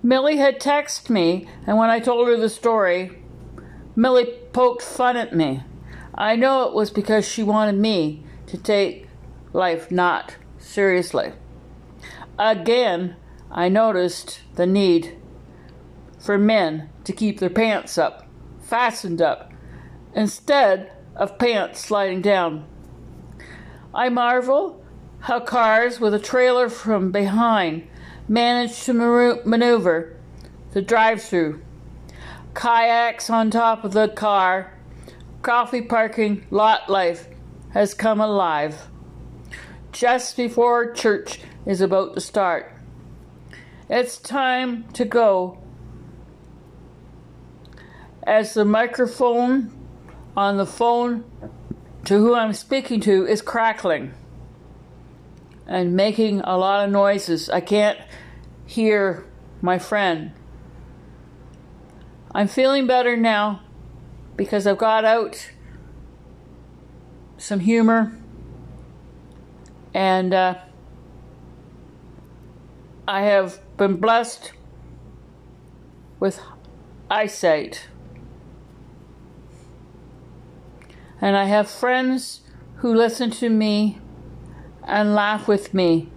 Millie 0.03 0.37
had 0.37 0.59
texted 0.59 1.09
me, 1.09 1.47
and 1.67 1.77
when 1.77 1.89
I 1.89 1.99
told 1.99 2.27
her 2.27 2.35
the 2.35 2.49
story, 2.49 3.11
Millie 3.95 4.33
poked 4.51 4.81
fun 4.81 5.15
at 5.15 5.35
me. 5.35 5.63
I 6.15 6.35
know 6.35 6.67
it 6.67 6.73
was 6.73 6.89
because 6.89 7.27
she 7.27 7.43
wanted 7.43 7.75
me 7.75 8.23
to 8.47 8.57
take 8.57 9.07
life 9.53 9.91
not 9.91 10.35
seriously. 10.57 11.33
Again, 12.39 13.15
I 13.51 13.69
noticed 13.69 14.41
the 14.55 14.65
need 14.65 15.17
for 16.19 16.37
men 16.37 16.89
to 17.03 17.13
keep 17.13 17.39
their 17.39 17.49
pants 17.49 17.97
up, 17.97 18.25
fastened 18.61 19.21
up, 19.21 19.51
instead 20.15 20.91
of 21.15 21.37
pants 21.37 21.79
sliding 21.79 22.21
down. 22.21 22.65
I 23.93 24.09
marvel 24.09 24.80
how 25.21 25.39
cars 25.39 25.99
with 25.99 26.13
a 26.13 26.19
trailer 26.19 26.67
from 26.67 27.11
behind 27.11 27.87
manage 28.27 28.83
to 28.83 28.93
maneuver 29.45 30.15
the 30.73 30.81
drive 30.81 31.21
through. 31.21 31.61
Kayaks 32.55 33.29
on 33.29 33.51
top 33.51 33.83
of 33.83 33.93
the 33.93 34.07
car, 34.07 34.73
coffee 35.41 35.81
parking 35.81 36.45
lot 36.49 36.89
life 36.89 37.27
has 37.69 37.93
come 37.93 38.19
alive. 38.19 38.87
Just 39.91 40.35
before 40.35 40.91
church 40.91 41.39
is 41.65 41.81
about 41.81 42.15
to 42.15 42.21
start. 42.21 42.73
It's 43.89 44.17
time 44.17 44.85
to 44.93 45.05
go. 45.05 45.59
As 48.23 48.53
the 48.53 48.65
microphone 48.65 49.71
on 50.35 50.57
the 50.57 50.65
phone 50.65 51.25
to 52.05 52.17
who 52.17 52.33
I'm 52.33 52.53
speaking 52.53 53.01
to 53.01 53.27
is 53.27 53.41
crackling 53.41 54.13
and 55.71 55.95
making 55.95 56.41
a 56.41 56.57
lot 56.57 56.83
of 56.83 56.91
noises. 56.91 57.49
I 57.49 57.61
can't 57.61 57.97
hear 58.65 59.25
my 59.61 59.79
friend. 59.79 60.33
I'm 62.35 62.49
feeling 62.49 62.87
better 62.87 63.15
now 63.15 63.61
because 64.35 64.67
I've 64.67 64.77
got 64.77 65.05
out 65.05 65.49
some 67.37 67.61
humor 67.61 68.17
and 69.93 70.33
uh, 70.33 70.55
I 73.07 73.21
have 73.21 73.59
been 73.77 73.95
blessed 73.95 74.51
with 76.19 76.41
eyesight. 77.09 77.87
And 81.21 81.37
I 81.37 81.45
have 81.45 81.69
friends 81.69 82.41
who 82.77 82.93
listen 82.93 83.31
to 83.31 83.49
me 83.49 84.01
and 84.83 85.13
laugh 85.13 85.47
with 85.47 85.73
me 85.73 86.09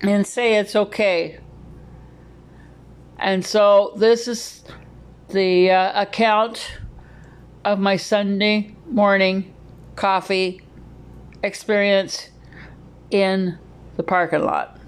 and 0.00 0.26
say 0.26 0.54
it's 0.54 0.76
okay. 0.76 1.40
And 3.18 3.44
so 3.44 3.92
this 3.96 4.28
is 4.28 4.64
the 5.30 5.70
uh, 5.70 6.02
account 6.02 6.78
of 7.64 7.78
my 7.78 7.96
Sunday 7.96 8.74
morning 8.86 9.54
coffee 9.96 10.60
experience 11.42 12.30
in 13.10 13.58
the 13.96 14.02
parking 14.02 14.42
lot. 14.42 14.78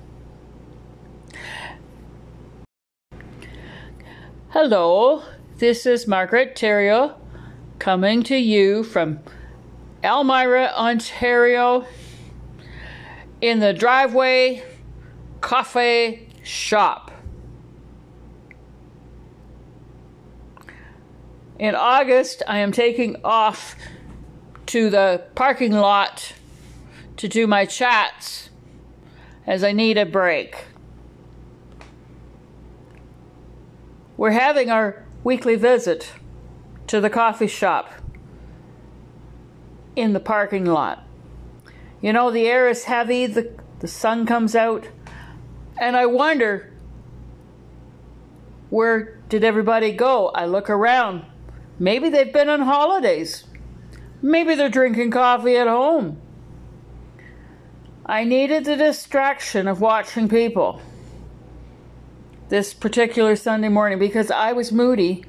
Hello, 4.51 5.23
this 5.59 5.87
is 5.87 6.07
Margaret 6.07 6.57
Theriault 6.57 7.15
coming 7.79 8.23
to 8.25 8.37
you 8.37 8.83
from 8.83 9.21
Elmira, 10.03 10.73
Ontario, 10.77 11.87
in 13.41 13.61
the 13.61 13.73
driveway 13.73 14.63
coffee 15.41 16.29
shop. 16.43 17.11
In 21.59 21.75
August, 21.75 22.43
I 22.49 22.59
am 22.59 22.73
taking 22.73 23.17
off 23.23 23.77
to 24.67 24.89
the 24.89 25.25
parking 25.35 25.73
lot 25.73 26.33
to 27.17 27.29
do 27.29 27.47
my 27.47 27.67
chats 27.67 28.49
as 29.47 29.63
I 29.63 29.73
need 29.73 29.99
a 29.99 30.07
break. 30.07 30.57
We're 34.17 34.31
having 34.31 34.71
our 34.71 35.05
weekly 35.25 35.57
visit 35.57 36.13
to 36.87 37.01
the 37.01 37.11
coffee 37.11 37.47
shop 37.47 37.91
in 39.97 40.13
the 40.13 40.21
parking 40.21 40.65
lot. 40.65 41.07
You 42.01 42.13
know, 42.13 42.31
the 42.31 42.47
air 42.47 42.69
is 42.69 42.85
heavy, 42.85 43.27
the, 43.27 43.53
the 43.81 43.89
sun 43.89 44.25
comes 44.25 44.55
out, 44.55 44.89
and 45.79 45.97
I 45.97 46.07
wonder 46.07 46.73
where 48.71 49.19
did 49.29 49.45
everybody 49.45 49.93
go? 49.93 50.29
I 50.29 50.47
look 50.47 50.71
around. 50.71 51.25
Maybe 51.79 52.09
they've 52.09 52.33
been 52.33 52.49
on 52.49 52.61
holidays. 52.61 53.45
Maybe 54.23 54.55
they're 54.55 54.69
drinking 54.69 55.11
coffee 55.11 55.57
at 55.57 55.67
home. 55.67 56.21
I 58.07 58.25
needed 58.25 58.65
the 58.65 58.77
distraction 58.77 59.69
of 59.69 59.81
watching 59.81 60.29
people 60.29 60.81
this 62.49 62.75
particular 62.75 63.37
Sunday 63.37 63.69
morning 63.69 63.99
because 63.99 64.31
I 64.31 64.53
was 64.53 64.73
moody. 64.73 65.25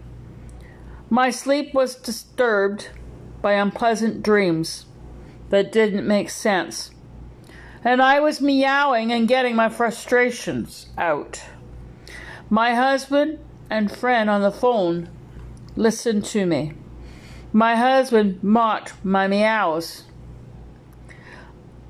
My 1.09 1.29
sleep 1.29 1.73
was 1.73 1.95
disturbed 1.95 2.89
by 3.41 3.53
unpleasant 3.53 4.23
dreams 4.23 4.85
that 5.51 5.71
didn't 5.71 6.07
make 6.07 6.29
sense. 6.29 6.91
And 7.83 8.01
I 8.01 8.19
was 8.19 8.41
meowing 8.41 9.11
and 9.11 9.27
getting 9.27 9.55
my 9.55 9.69
frustrations 9.69 10.87
out. 10.97 11.43
My 12.49 12.73
husband 12.73 13.39
and 13.69 13.91
friend 13.91 14.29
on 14.29 14.41
the 14.41 14.51
phone 14.51 15.09
listened 15.75 16.25
to 16.25 16.45
me. 16.45 16.73
My 17.53 17.75
husband 17.75 18.41
mocked 18.41 18.93
my 19.03 19.27
meows. 19.27 20.03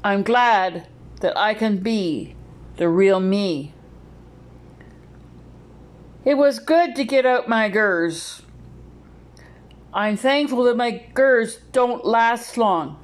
I'm 0.04 0.24
glad 0.24 0.88
that 1.20 1.38
I 1.38 1.54
can 1.54 1.78
be 1.78 2.36
the 2.78 2.90
real 2.90 3.20
me. 3.20 3.74
It 6.26 6.36
was 6.36 6.58
good 6.58 6.96
to 6.96 7.04
get 7.04 7.26
out 7.26 7.48
my 7.48 7.70
gers. 7.70 8.42
I'm 9.94 10.18
thankful 10.18 10.64
that 10.64 10.78
my 10.78 11.06
gers 11.14 11.58
don't 11.72 12.06
last 12.06 12.58
long 12.58 12.98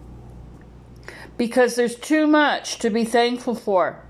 because 1.38 1.76
there's 1.76 1.95
too 1.95 2.28
much 2.28 2.80
to 2.80 2.89
be 2.89 3.06
thankful 3.06 3.56
for. 3.56 4.04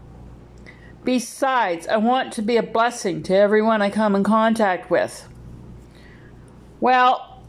Besides, 1.03 1.87
I 1.87 1.97
want 1.97 2.33
to 2.33 2.41
be 2.41 2.57
a 2.57 2.63
blessing 2.63 3.23
to 3.23 3.35
everyone 3.35 3.81
I 3.81 3.89
come 3.89 4.15
in 4.15 4.23
contact 4.23 4.89
with. 4.89 5.27
Well, 6.79 7.43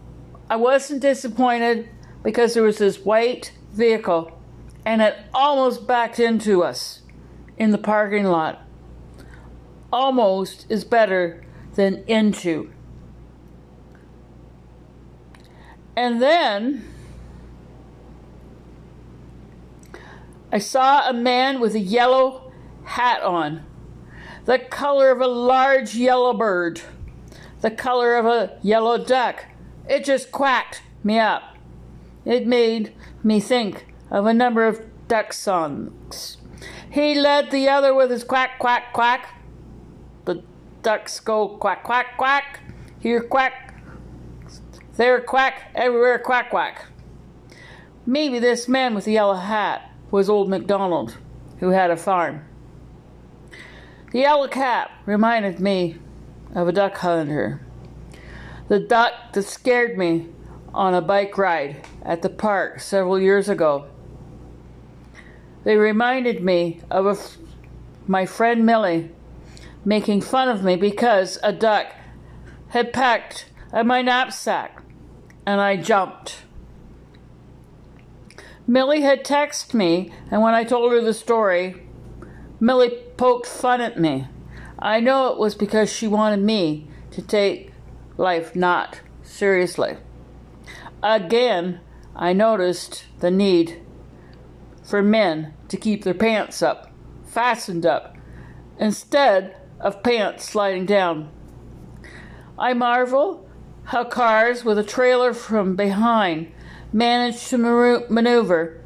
I 0.51 0.57
wasn't 0.57 1.03
disappointed 1.03 1.89
because 2.23 2.55
there 2.55 2.63
was 2.63 2.79
this 2.79 3.05
white 3.05 3.53
vehicle 3.73 4.39
and 4.85 5.03
it 5.03 5.17
almost 5.35 5.87
backed 5.87 6.19
into 6.19 6.63
us 6.63 7.03
in 7.57 7.71
the 7.71 7.79
parking 7.79 8.25
lot. 8.25 8.63
Almost 9.93 10.67
is 10.69 10.85
better 10.85 11.45
than 11.75 12.05
into. 12.07 12.73
And 15.97 16.23
then 16.23 16.85
I 20.51 20.59
saw 20.59 21.09
a 21.09 21.13
man 21.13 21.61
with 21.61 21.75
a 21.75 21.81
yellow 21.81 22.51
hat 22.85 23.23
on, 23.23 23.65
the 24.47 24.59
color 24.59 25.11
of 25.11 25.21
a 25.21 25.27
large 25.27 25.95
yellow 25.95 26.33
bird, 26.33 26.81
the 27.61 27.71
color 27.71 28.17
of 28.17 28.25
a 28.25 28.59
yellow 28.63 28.97
duck. 28.97 29.45
It 29.87 30.05
just 30.05 30.33
quacked 30.33 30.83
me 31.05 31.19
up. 31.19 31.57
It 32.25 32.47
made 32.47 32.95
me 33.23 33.41
think 33.41 33.89
of 34.11 34.25
a 34.25 34.33
number 34.33 34.67
of 34.67 34.85
duck 35.07 35.35
songs. 35.35 36.39
He 36.91 37.15
led 37.15 37.51
the 37.51 37.69
other 37.69 37.95
with 37.95 38.11
his 38.11 38.25
quack, 38.25 38.59
quack, 38.59 38.95
quack. 38.95 39.43
The 40.25 40.43
ducks 40.83 41.21
go 41.21 41.49
quack, 41.49 41.85
quack, 41.85 42.17
quack. 42.17 42.61
Here, 43.01 43.21
quack. 43.21 43.75
There, 44.97 45.21
quack. 45.21 45.71
Everywhere, 45.75 46.19
quack, 46.19 46.51
quack. 46.51 46.87
Maybe 48.07 48.39
this 48.39 48.67
man 48.67 48.95
with 48.95 49.05
the 49.05 49.13
yellow 49.13 49.35
hat 49.35 49.88
was 50.11 50.29
old 50.29 50.49
MacDonald, 50.49 51.17
who 51.61 51.71
had 51.71 51.91
a 51.91 51.97
farm. 51.97 52.45
The 54.13 54.21
yellow 54.21 54.49
cap 54.49 54.91
reminded 55.05 55.61
me 55.61 55.97
of 56.55 56.69
a 56.69 56.73
duck 56.73 56.97
hunter. 56.97 57.61
The 58.69 58.81
duck 58.81 59.13
that 59.33 59.43
scared 59.43 59.99
me 59.99 60.29
on 60.73 60.95
a 60.95 61.03
bike 61.03 61.37
ride 61.37 61.87
at 62.03 62.23
the 62.23 62.31
park 62.31 62.81
several 62.81 63.21
years 63.21 63.49
ago. 63.49 63.87
They 65.65 65.77
reminded 65.77 66.43
me 66.43 66.81
of 66.91 67.37
my 68.07 68.25
friend 68.25 68.65
Millie 68.65 69.11
making 69.85 70.23
fun 70.23 70.49
of 70.49 70.65
me 70.65 70.77
because 70.77 71.39
a 71.43 71.53
duck 71.53 71.95
had 72.69 72.93
pecked 72.93 73.47
at 73.73 73.87
my 73.87 74.03
knapsack 74.03 74.83
and 75.47 75.61
I 75.61 75.77
jumped. 75.77 76.43
Millie 78.71 79.01
had 79.01 79.25
texted 79.25 79.73
me, 79.73 80.13
and 80.31 80.43
when 80.43 80.53
I 80.53 80.63
told 80.63 80.93
her 80.93 81.01
the 81.01 81.15
story, 81.15 81.83
Millie 82.61 83.03
poked 83.17 83.47
fun 83.47 83.81
at 83.81 83.99
me. 83.99 84.29
I 84.79 85.01
know 85.01 85.33
it 85.33 85.39
was 85.39 85.55
because 85.55 85.91
she 85.91 86.07
wanted 86.07 86.41
me 86.41 86.87
to 87.13 87.23
take 87.23 87.73
life 88.19 88.55
not 88.55 89.01
seriously. 89.23 89.97
Again, 91.03 91.81
I 92.15 92.35
noticed 92.35 93.07
the 93.21 93.31
need 93.31 93.81
for 94.85 95.03
men 95.03 95.55
to 95.69 95.79
keep 95.79 96.05
their 96.05 96.13
pants 96.13 96.61
up, 96.61 96.93
fastened 97.27 97.87
up, 97.87 98.19
instead 98.79 99.57
of 99.81 100.03
pants 100.03 100.45
sliding 100.45 100.85
down. 100.85 101.31
I 102.59 102.75
marvel 102.75 103.49
how 103.85 104.05
cars 104.05 104.63
with 104.63 104.77
a 104.79 104.85
trailer 104.85 105.33
from 105.33 105.75
behind 105.75 106.53
manage 106.93 107.49
to 107.49 107.59
maneuver 108.09 108.81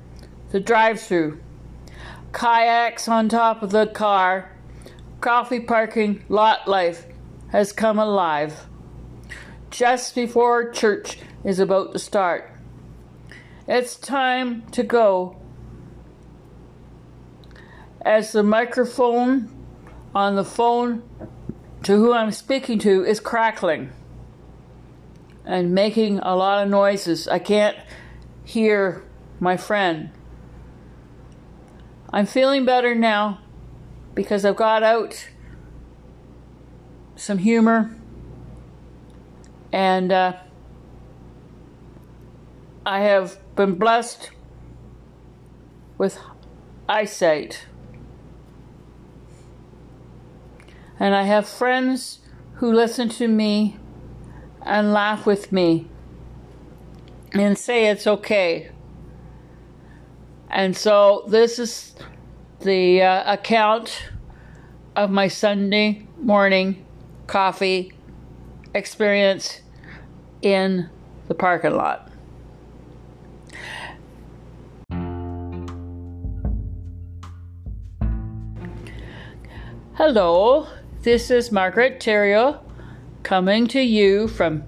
the 0.50 0.60
drive 0.60 1.00
through. 1.00 1.40
Kayaks 2.32 3.08
on 3.08 3.28
top 3.28 3.62
of 3.62 3.70
the 3.70 3.86
car, 3.86 4.50
coffee 5.20 5.60
parking 5.60 6.24
lot 6.28 6.66
life 6.66 7.06
has 7.50 7.72
come 7.72 7.98
alive 7.98 8.66
just 9.70 10.14
before 10.14 10.70
church 10.70 11.18
is 11.44 11.58
about 11.58 11.92
to 11.92 11.98
start. 11.98 12.50
It's 13.66 13.96
time 13.96 14.62
to 14.72 14.82
go 14.82 15.36
as 18.04 18.32
the 18.32 18.42
microphone 18.42 19.48
on 20.14 20.34
the 20.34 20.44
phone 20.44 21.02
to 21.84 21.92
who 21.96 22.12
I'm 22.12 22.32
speaking 22.32 22.78
to 22.80 23.04
is 23.04 23.20
crackling 23.20 23.92
and 25.44 25.74
making 25.74 26.18
a 26.20 26.34
lot 26.36 26.62
of 26.62 26.68
noises. 26.68 27.26
I 27.28 27.38
can't 27.38 27.76
hear 28.44 29.04
my 29.40 29.56
friend. 29.56 30.10
I'm 32.12 32.26
feeling 32.26 32.64
better 32.64 32.94
now 32.94 33.40
because 34.14 34.44
I've 34.44 34.56
got 34.56 34.82
out 34.82 35.28
some 37.16 37.38
humor 37.38 37.96
and 39.72 40.12
uh, 40.12 40.34
I 42.84 43.00
have 43.00 43.38
been 43.56 43.76
blessed 43.76 44.30
with 45.96 46.18
eyesight. 46.88 47.66
And 51.00 51.14
I 51.14 51.22
have 51.22 51.48
friends 51.48 52.18
who 52.54 52.72
listen 52.72 53.08
to 53.10 53.28
me 53.28 53.76
and 54.64 54.92
laugh 54.92 55.26
with 55.26 55.52
me 55.52 55.88
and 57.32 57.56
say 57.56 57.86
it's 57.86 58.06
okay. 58.06 58.70
And 60.50 60.76
so 60.76 61.24
this 61.28 61.58
is 61.58 61.94
the 62.60 63.02
uh, 63.02 63.32
account 63.32 64.10
of 64.94 65.10
my 65.10 65.28
Sunday 65.28 66.06
morning 66.18 66.84
coffee 67.26 67.92
experience 68.74 69.62
in 70.42 70.88
the 71.28 71.34
parking 71.34 71.74
lot. 71.74 72.10
Hello, 79.94 80.66
this 81.02 81.30
is 81.30 81.52
Margaret 81.52 82.00
Theriault 82.00 82.60
coming 83.22 83.66
to 83.68 83.80
you 83.80 84.28
from 84.28 84.64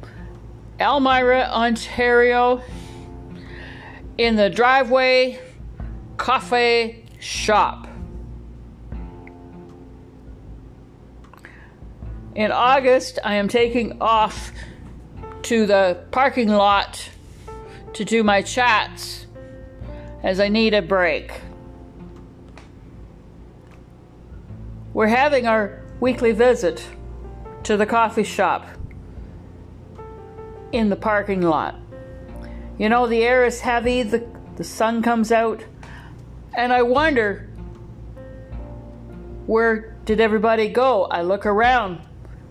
Elmira, 0.79 1.49
Ontario, 1.53 2.63
in 4.17 4.37
the 4.37 4.49
driveway 4.49 5.41
coffee 6.17 7.05
shop. 7.19 7.89
In 12.35 12.51
August, 12.51 13.19
I 13.25 13.35
am 13.35 13.49
taking 13.49 14.01
off 14.01 14.53
to 15.43 15.67
the 15.67 16.05
parking 16.11 16.49
lot 16.49 17.09
to 17.93 18.05
do 18.05 18.25
my 18.25 18.43
chats 18.43 19.27
as 20.23 20.41
I 20.41 20.49
need 20.49 20.75
a 20.75 20.83
break. 20.83 21.33
We're 24.93 25.07
having 25.07 25.47
our 25.47 25.83
weekly 26.01 26.33
visit 26.33 26.85
to 27.65 27.77
the 27.77 27.87
coffee 27.87 28.25
shop 28.25 28.67
in 30.73 30.89
the 30.89 30.97
parking 30.97 31.43
lot. 31.43 31.77
You 32.79 32.89
know, 32.89 33.07
the 33.07 33.23
air 33.23 33.45
is 33.45 33.61
heavy, 33.61 34.03
the, 34.03 34.27
the 34.57 34.65
sun 34.65 35.03
comes 35.03 35.31
out, 35.33 35.65
and 36.57 36.73
I 36.73 36.83
wonder 36.83 37.49
where 39.47 39.97
did 40.05 40.21
everybody 40.21 40.69
go? 40.69 41.05
I 41.05 41.23
look 41.23 41.47
around. 41.47 42.01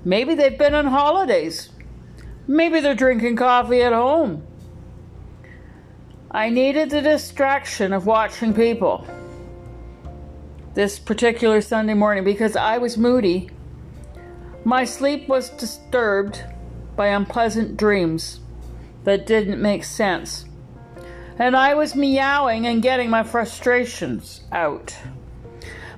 Maybe 0.06 0.36
they've 0.36 0.58
been 0.58 0.74
on 0.74 0.88
holidays. 0.88 1.70
Maybe 2.48 2.80
they're 2.80 2.96
drinking 2.96 3.38
coffee 3.38 3.82
at 3.82 3.94
home. 3.94 4.46
I 6.30 6.50
needed 6.50 6.90
the 6.90 7.02
distraction 7.02 7.94
of 7.94 8.06
watching 8.06 8.54
people 8.54 9.08
this 10.74 10.98
particular 10.98 11.62
Sunday 11.62 11.94
morning 11.94 12.24
because 12.24 12.56
I 12.56 12.80
was 12.80 12.98
moody. 12.98 13.50
My 14.66 14.86
sleep 14.86 15.28
was 15.28 15.50
disturbed 15.50 16.44
by 16.96 17.08
unpleasant 17.08 17.76
dreams 17.76 18.40
that 19.04 19.26
didn't 19.26 19.62
make 19.62 19.84
sense. 19.84 20.46
And 21.38 21.56
I 21.56 21.74
was 21.74 21.96
meowing 21.96 22.66
and 22.66 22.82
getting 22.82 23.10
my 23.10 23.24
frustrations 23.24 24.42
out. 24.52 24.96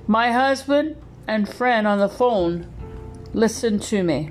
My 0.08 0.32
husband 0.32 0.96
and 1.28 1.48
friend 1.48 1.86
on 1.86 1.98
the 1.98 2.08
phone 2.08 2.66
listened 3.32 3.82
to 3.82 4.02
me. 4.02 4.30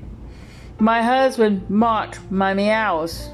My 0.80 1.02
husband 1.02 1.69
mocked 1.69 2.19
my 2.30 2.54
meows. 2.54 3.30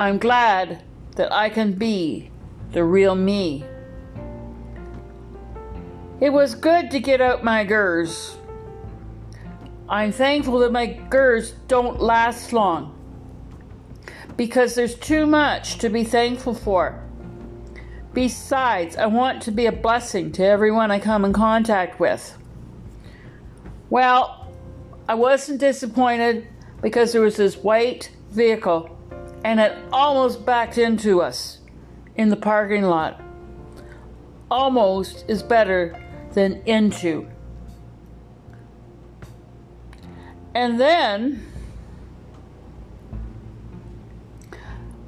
I'm 0.00 0.18
glad 0.18 0.82
that 1.14 1.32
I 1.32 1.50
can 1.50 1.74
be 1.74 2.30
the 2.72 2.82
real 2.82 3.14
me. 3.14 3.64
It 6.20 6.30
was 6.30 6.56
good 6.56 6.90
to 6.90 6.98
get 6.98 7.20
out 7.20 7.44
my 7.44 7.64
gers. 7.64 8.36
I'm 9.88 10.12
thankful 10.12 10.60
that 10.60 10.72
my 10.72 10.86
gers 11.10 11.52
don't 11.68 12.00
last 12.00 12.52
long 12.52 12.94
because 14.36 14.74
there's 14.74 14.94
too 14.94 15.26
much 15.26 15.78
to 15.78 15.90
be 15.90 16.04
thankful 16.04 16.54
for. 16.54 17.00
Besides, 18.14 18.96
I 18.96 19.06
want 19.06 19.42
to 19.42 19.50
be 19.50 19.66
a 19.66 19.72
blessing 19.72 20.32
to 20.32 20.44
everyone 20.44 20.90
I 20.90 21.00
come 21.00 21.24
in 21.24 21.32
contact 21.32 22.00
with. 22.00 22.38
Well, 23.90 24.52
I 25.08 25.14
wasn't 25.14 25.60
disappointed 25.60 26.48
because 26.80 27.12
there 27.12 27.20
was 27.20 27.36
this 27.36 27.56
white 27.56 28.10
vehicle 28.30 28.96
and 29.44 29.60
it 29.60 29.76
almost 29.92 30.46
backed 30.46 30.78
into 30.78 31.20
us 31.20 31.58
in 32.16 32.30
the 32.30 32.36
parking 32.36 32.84
lot. 32.84 33.20
Almost 34.50 35.26
is 35.28 35.42
better 35.42 36.02
than 36.32 36.62
into. 36.64 37.28
And 40.54 40.80
then 40.80 41.44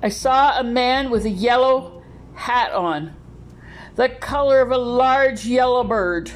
I 0.02 0.09
saw 0.09 0.59
a 0.59 0.64
man 0.64 1.11
with 1.11 1.24
a 1.24 1.30
yellow 1.30 2.02
hat 2.35 2.72
on, 2.72 3.14
the 3.94 4.09
color 4.09 4.61
of 4.61 4.70
a 4.70 4.78
large 4.78 5.46
yellow 5.46 5.85
bird, 5.85 6.30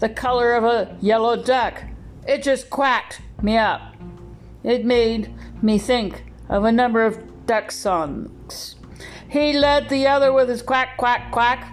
the 0.00 0.08
color 0.08 0.54
of 0.54 0.64
a 0.64 0.96
yellow 1.00 1.40
duck. 1.40 1.82
It 2.26 2.42
just 2.42 2.70
quacked 2.70 3.20
me 3.40 3.56
up. 3.56 3.94
It 4.62 4.84
made 4.84 5.32
me 5.62 5.78
think 5.78 6.24
of 6.48 6.64
a 6.64 6.72
number 6.72 7.04
of 7.04 7.46
duck 7.46 7.70
songs. 7.70 8.76
He 9.28 9.52
led 9.52 9.88
the 9.88 10.06
other 10.06 10.32
with 10.32 10.48
his 10.48 10.62
quack, 10.62 10.96
quack, 10.96 11.30
quack. 11.32 11.72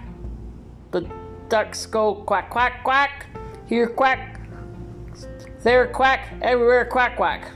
The 0.90 1.10
ducks 1.48 1.86
go 1.86 2.14
quack, 2.14 2.50
quack, 2.50 2.82
quack. 2.84 3.26
Here, 3.66 3.88
quack. 3.88 4.31
There, 5.62 5.86
quack. 5.86 6.34
Everywhere, 6.42 6.84
quack, 6.84 7.16
quack. 7.16 7.52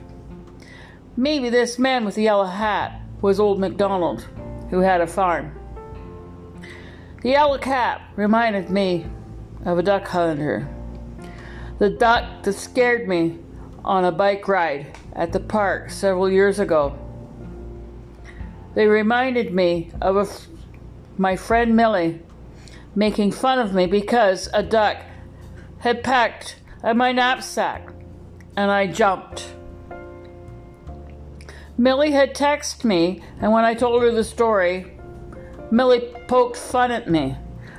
Maybe 1.16 1.50
this 1.50 1.76
man 1.76 2.04
with 2.04 2.14
the 2.14 2.22
yellow 2.22 2.44
hat 2.44 3.00
was 3.20 3.40
old 3.40 3.58
MacDonald, 3.58 4.28
who 4.70 4.78
had 4.78 5.00
a 5.00 5.08
farm. 5.08 5.52
The 7.22 7.30
yellow 7.30 7.58
cap 7.58 8.02
reminded 8.14 8.70
me 8.70 9.06
of 9.64 9.78
a 9.78 9.82
duck 9.82 10.06
hunter. 10.06 10.68
The 11.80 11.90
duck 11.90 12.44
that 12.44 12.52
scared 12.52 13.08
me 13.08 13.40
on 13.84 14.04
a 14.04 14.12
bike 14.12 14.46
ride 14.46 14.96
at 15.12 15.32
the 15.32 15.40
park 15.40 15.90
several 15.90 16.30
years 16.30 16.60
ago. 16.60 16.96
They 18.76 18.86
reminded 18.86 19.52
me 19.52 19.90
of 20.00 20.46
my 21.18 21.34
friend 21.34 21.74
Millie 21.74 22.20
making 22.94 23.32
fun 23.32 23.58
of 23.58 23.74
me 23.74 23.86
because 23.86 24.48
a 24.54 24.62
duck 24.62 24.98
had 25.80 26.04
pecked 26.04 26.60
at 26.84 26.96
my 26.96 27.10
knapsack 27.10 27.90
and 28.56 28.70
I 28.70 28.86
jumped. 28.86 29.54
Millie 31.78 32.12
had 32.12 32.34
texted 32.34 32.84
me, 32.84 33.22
and 33.40 33.52
when 33.52 33.64
I 33.64 33.74
told 33.74 34.02
her 34.02 34.10
the 34.10 34.24
story, 34.24 34.92
Millie 35.70 36.12
poked 36.26 36.56
fun 36.56 36.90
at 36.90 37.10
me. 37.10 37.36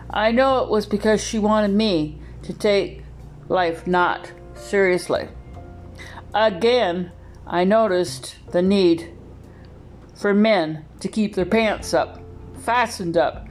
I 0.09 0.31
know 0.31 0.63
it 0.63 0.69
was 0.69 0.85
because 0.85 1.23
she 1.23 1.39
wanted 1.39 1.71
me 1.71 2.19
to 2.43 2.53
take 2.53 3.03
life 3.49 3.87
not 3.87 4.31
seriously. 4.53 5.27
Again, 6.33 7.11
I 7.47 7.63
noticed 7.63 8.35
the 8.51 8.61
need 8.61 9.11
for 10.13 10.33
men 10.33 10.85
to 10.99 11.07
keep 11.07 11.35
their 11.35 11.45
pants 11.45 11.93
up, 11.93 12.19
fastened 12.63 13.17
up, 13.17 13.47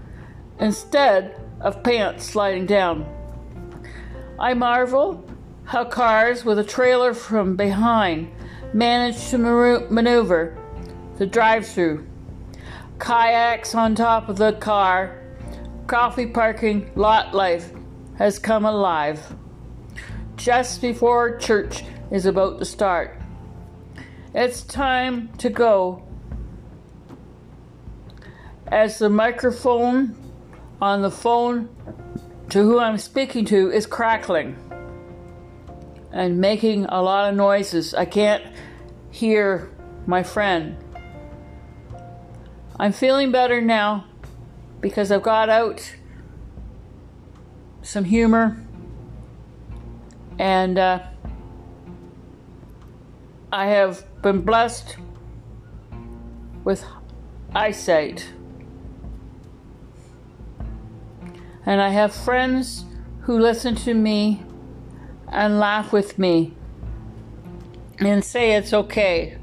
instead 0.60 1.40
of 1.60 1.82
pants 1.82 2.24
sliding 2.24 2.66
down. 2.66 3.06
I 4.38 4.54
marvel 4.54 5.25
how 5.66 5.85
cars 5.85 6.44
with 6.44 6.61
a 6.61 6.64
trailer 6.64 7.12
from 7.12 7.57
behind 7.57 8.31
manage 8.72 9.31
to 9.31 9.37
maneuver 9.37 10.57
the 11.18 11.26
drive 11.26 11.66
through. 11.66 12.07
Kayaks 13.00 13.74
on 13.74 13.96
top 13.96 14.29
of 14.29 14.37
the 14.37 14.52
car, 14.52 15.20
coffee 15.88 16.26
parking 16.26 16.90
lot 16.94 17.35
life 17.35 17.72
has 18.16 18.38
come 18.38 18.64
alive. 18.64 19.35
Just 20.37 20.81
before 20.81 21.37
church 21.38 21.83
is 22.12 22.26
about 22.26 22.61
to 22.61 22.64
start. 22.64 23.20
It's 24.35 24.62
time 24.62 25.31
to 25.38 25.50
go 25.50 26.05
as 28.68 28.98
the 28.98 29.11
microphone 29.11 30.14
on 30.81 31.02
the 31.02 31.11
phone 31.11 31.68
to 32.50 32.62
who 32.62 32.79
I'm 32.79 32.98
speaking 32.98 33.44
to 33.46 33.72
is 33.72 33.87
crackling 33.87 34.57
and 36.12 36.38
making 36.38 36.87
a 36.87 37.03
lot 37.03 37.29
of 37.29 37.35
noises. 37.35 37.95
I 37.95 38.05
can't 38.05 38.45
hear 39.11 39.71
my 40.07 40.23
friend. 40.23 40.77
I'm 42.79 42.92
feeling 42.92 43.33
better 43.33 43.61
now 43.61 44.07
because 44.81 45.11
I've 45.11 45.23
got 45.23 45.49
out 45.49 45.97
some 47.83 48.05
humor 48.05 48.57
and 50.38 50.79
uh, 50.79 51.03
I 53.53 53.66
have 53.69 54.05
been 54.23 54.42
blessed 54.42 54.97
with 56.64 56.85
eyesight. 57.55 58.33
And 61.64 61.81
I 61.81 61.88
have 61.88 62.14
friends 62.14 62.85
who 63.23 63.38
listen 63.38 63.75
to 63.77 63.95
me 63.95 64.42
and 65.28 65.58
laugh 65.58 65.92
with 65.92 66.18
me 66.18 66.54
and 67.98 68.24
say 68.24 68.52
it's 68.52 68.72
okay. 68.72 69.38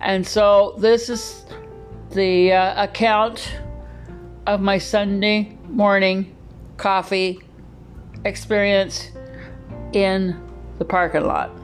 And 0.00 0.26
so 0.26 0.74
this 0.78 1.08
is 1.08 1.44
the 2.10 2.52
uh, 2.52 2.84
account 2.84 3.60
of 4.46 4.60
my 4.60 4.78
Sunday 4.78 5.56
morning 5.68 6.34
coffee 6.76 7.40
experience 8.24 9.10
in 9.92 10.40
the 10.78 10.84
parking 10.84 11.24
lot. 11.24 11.59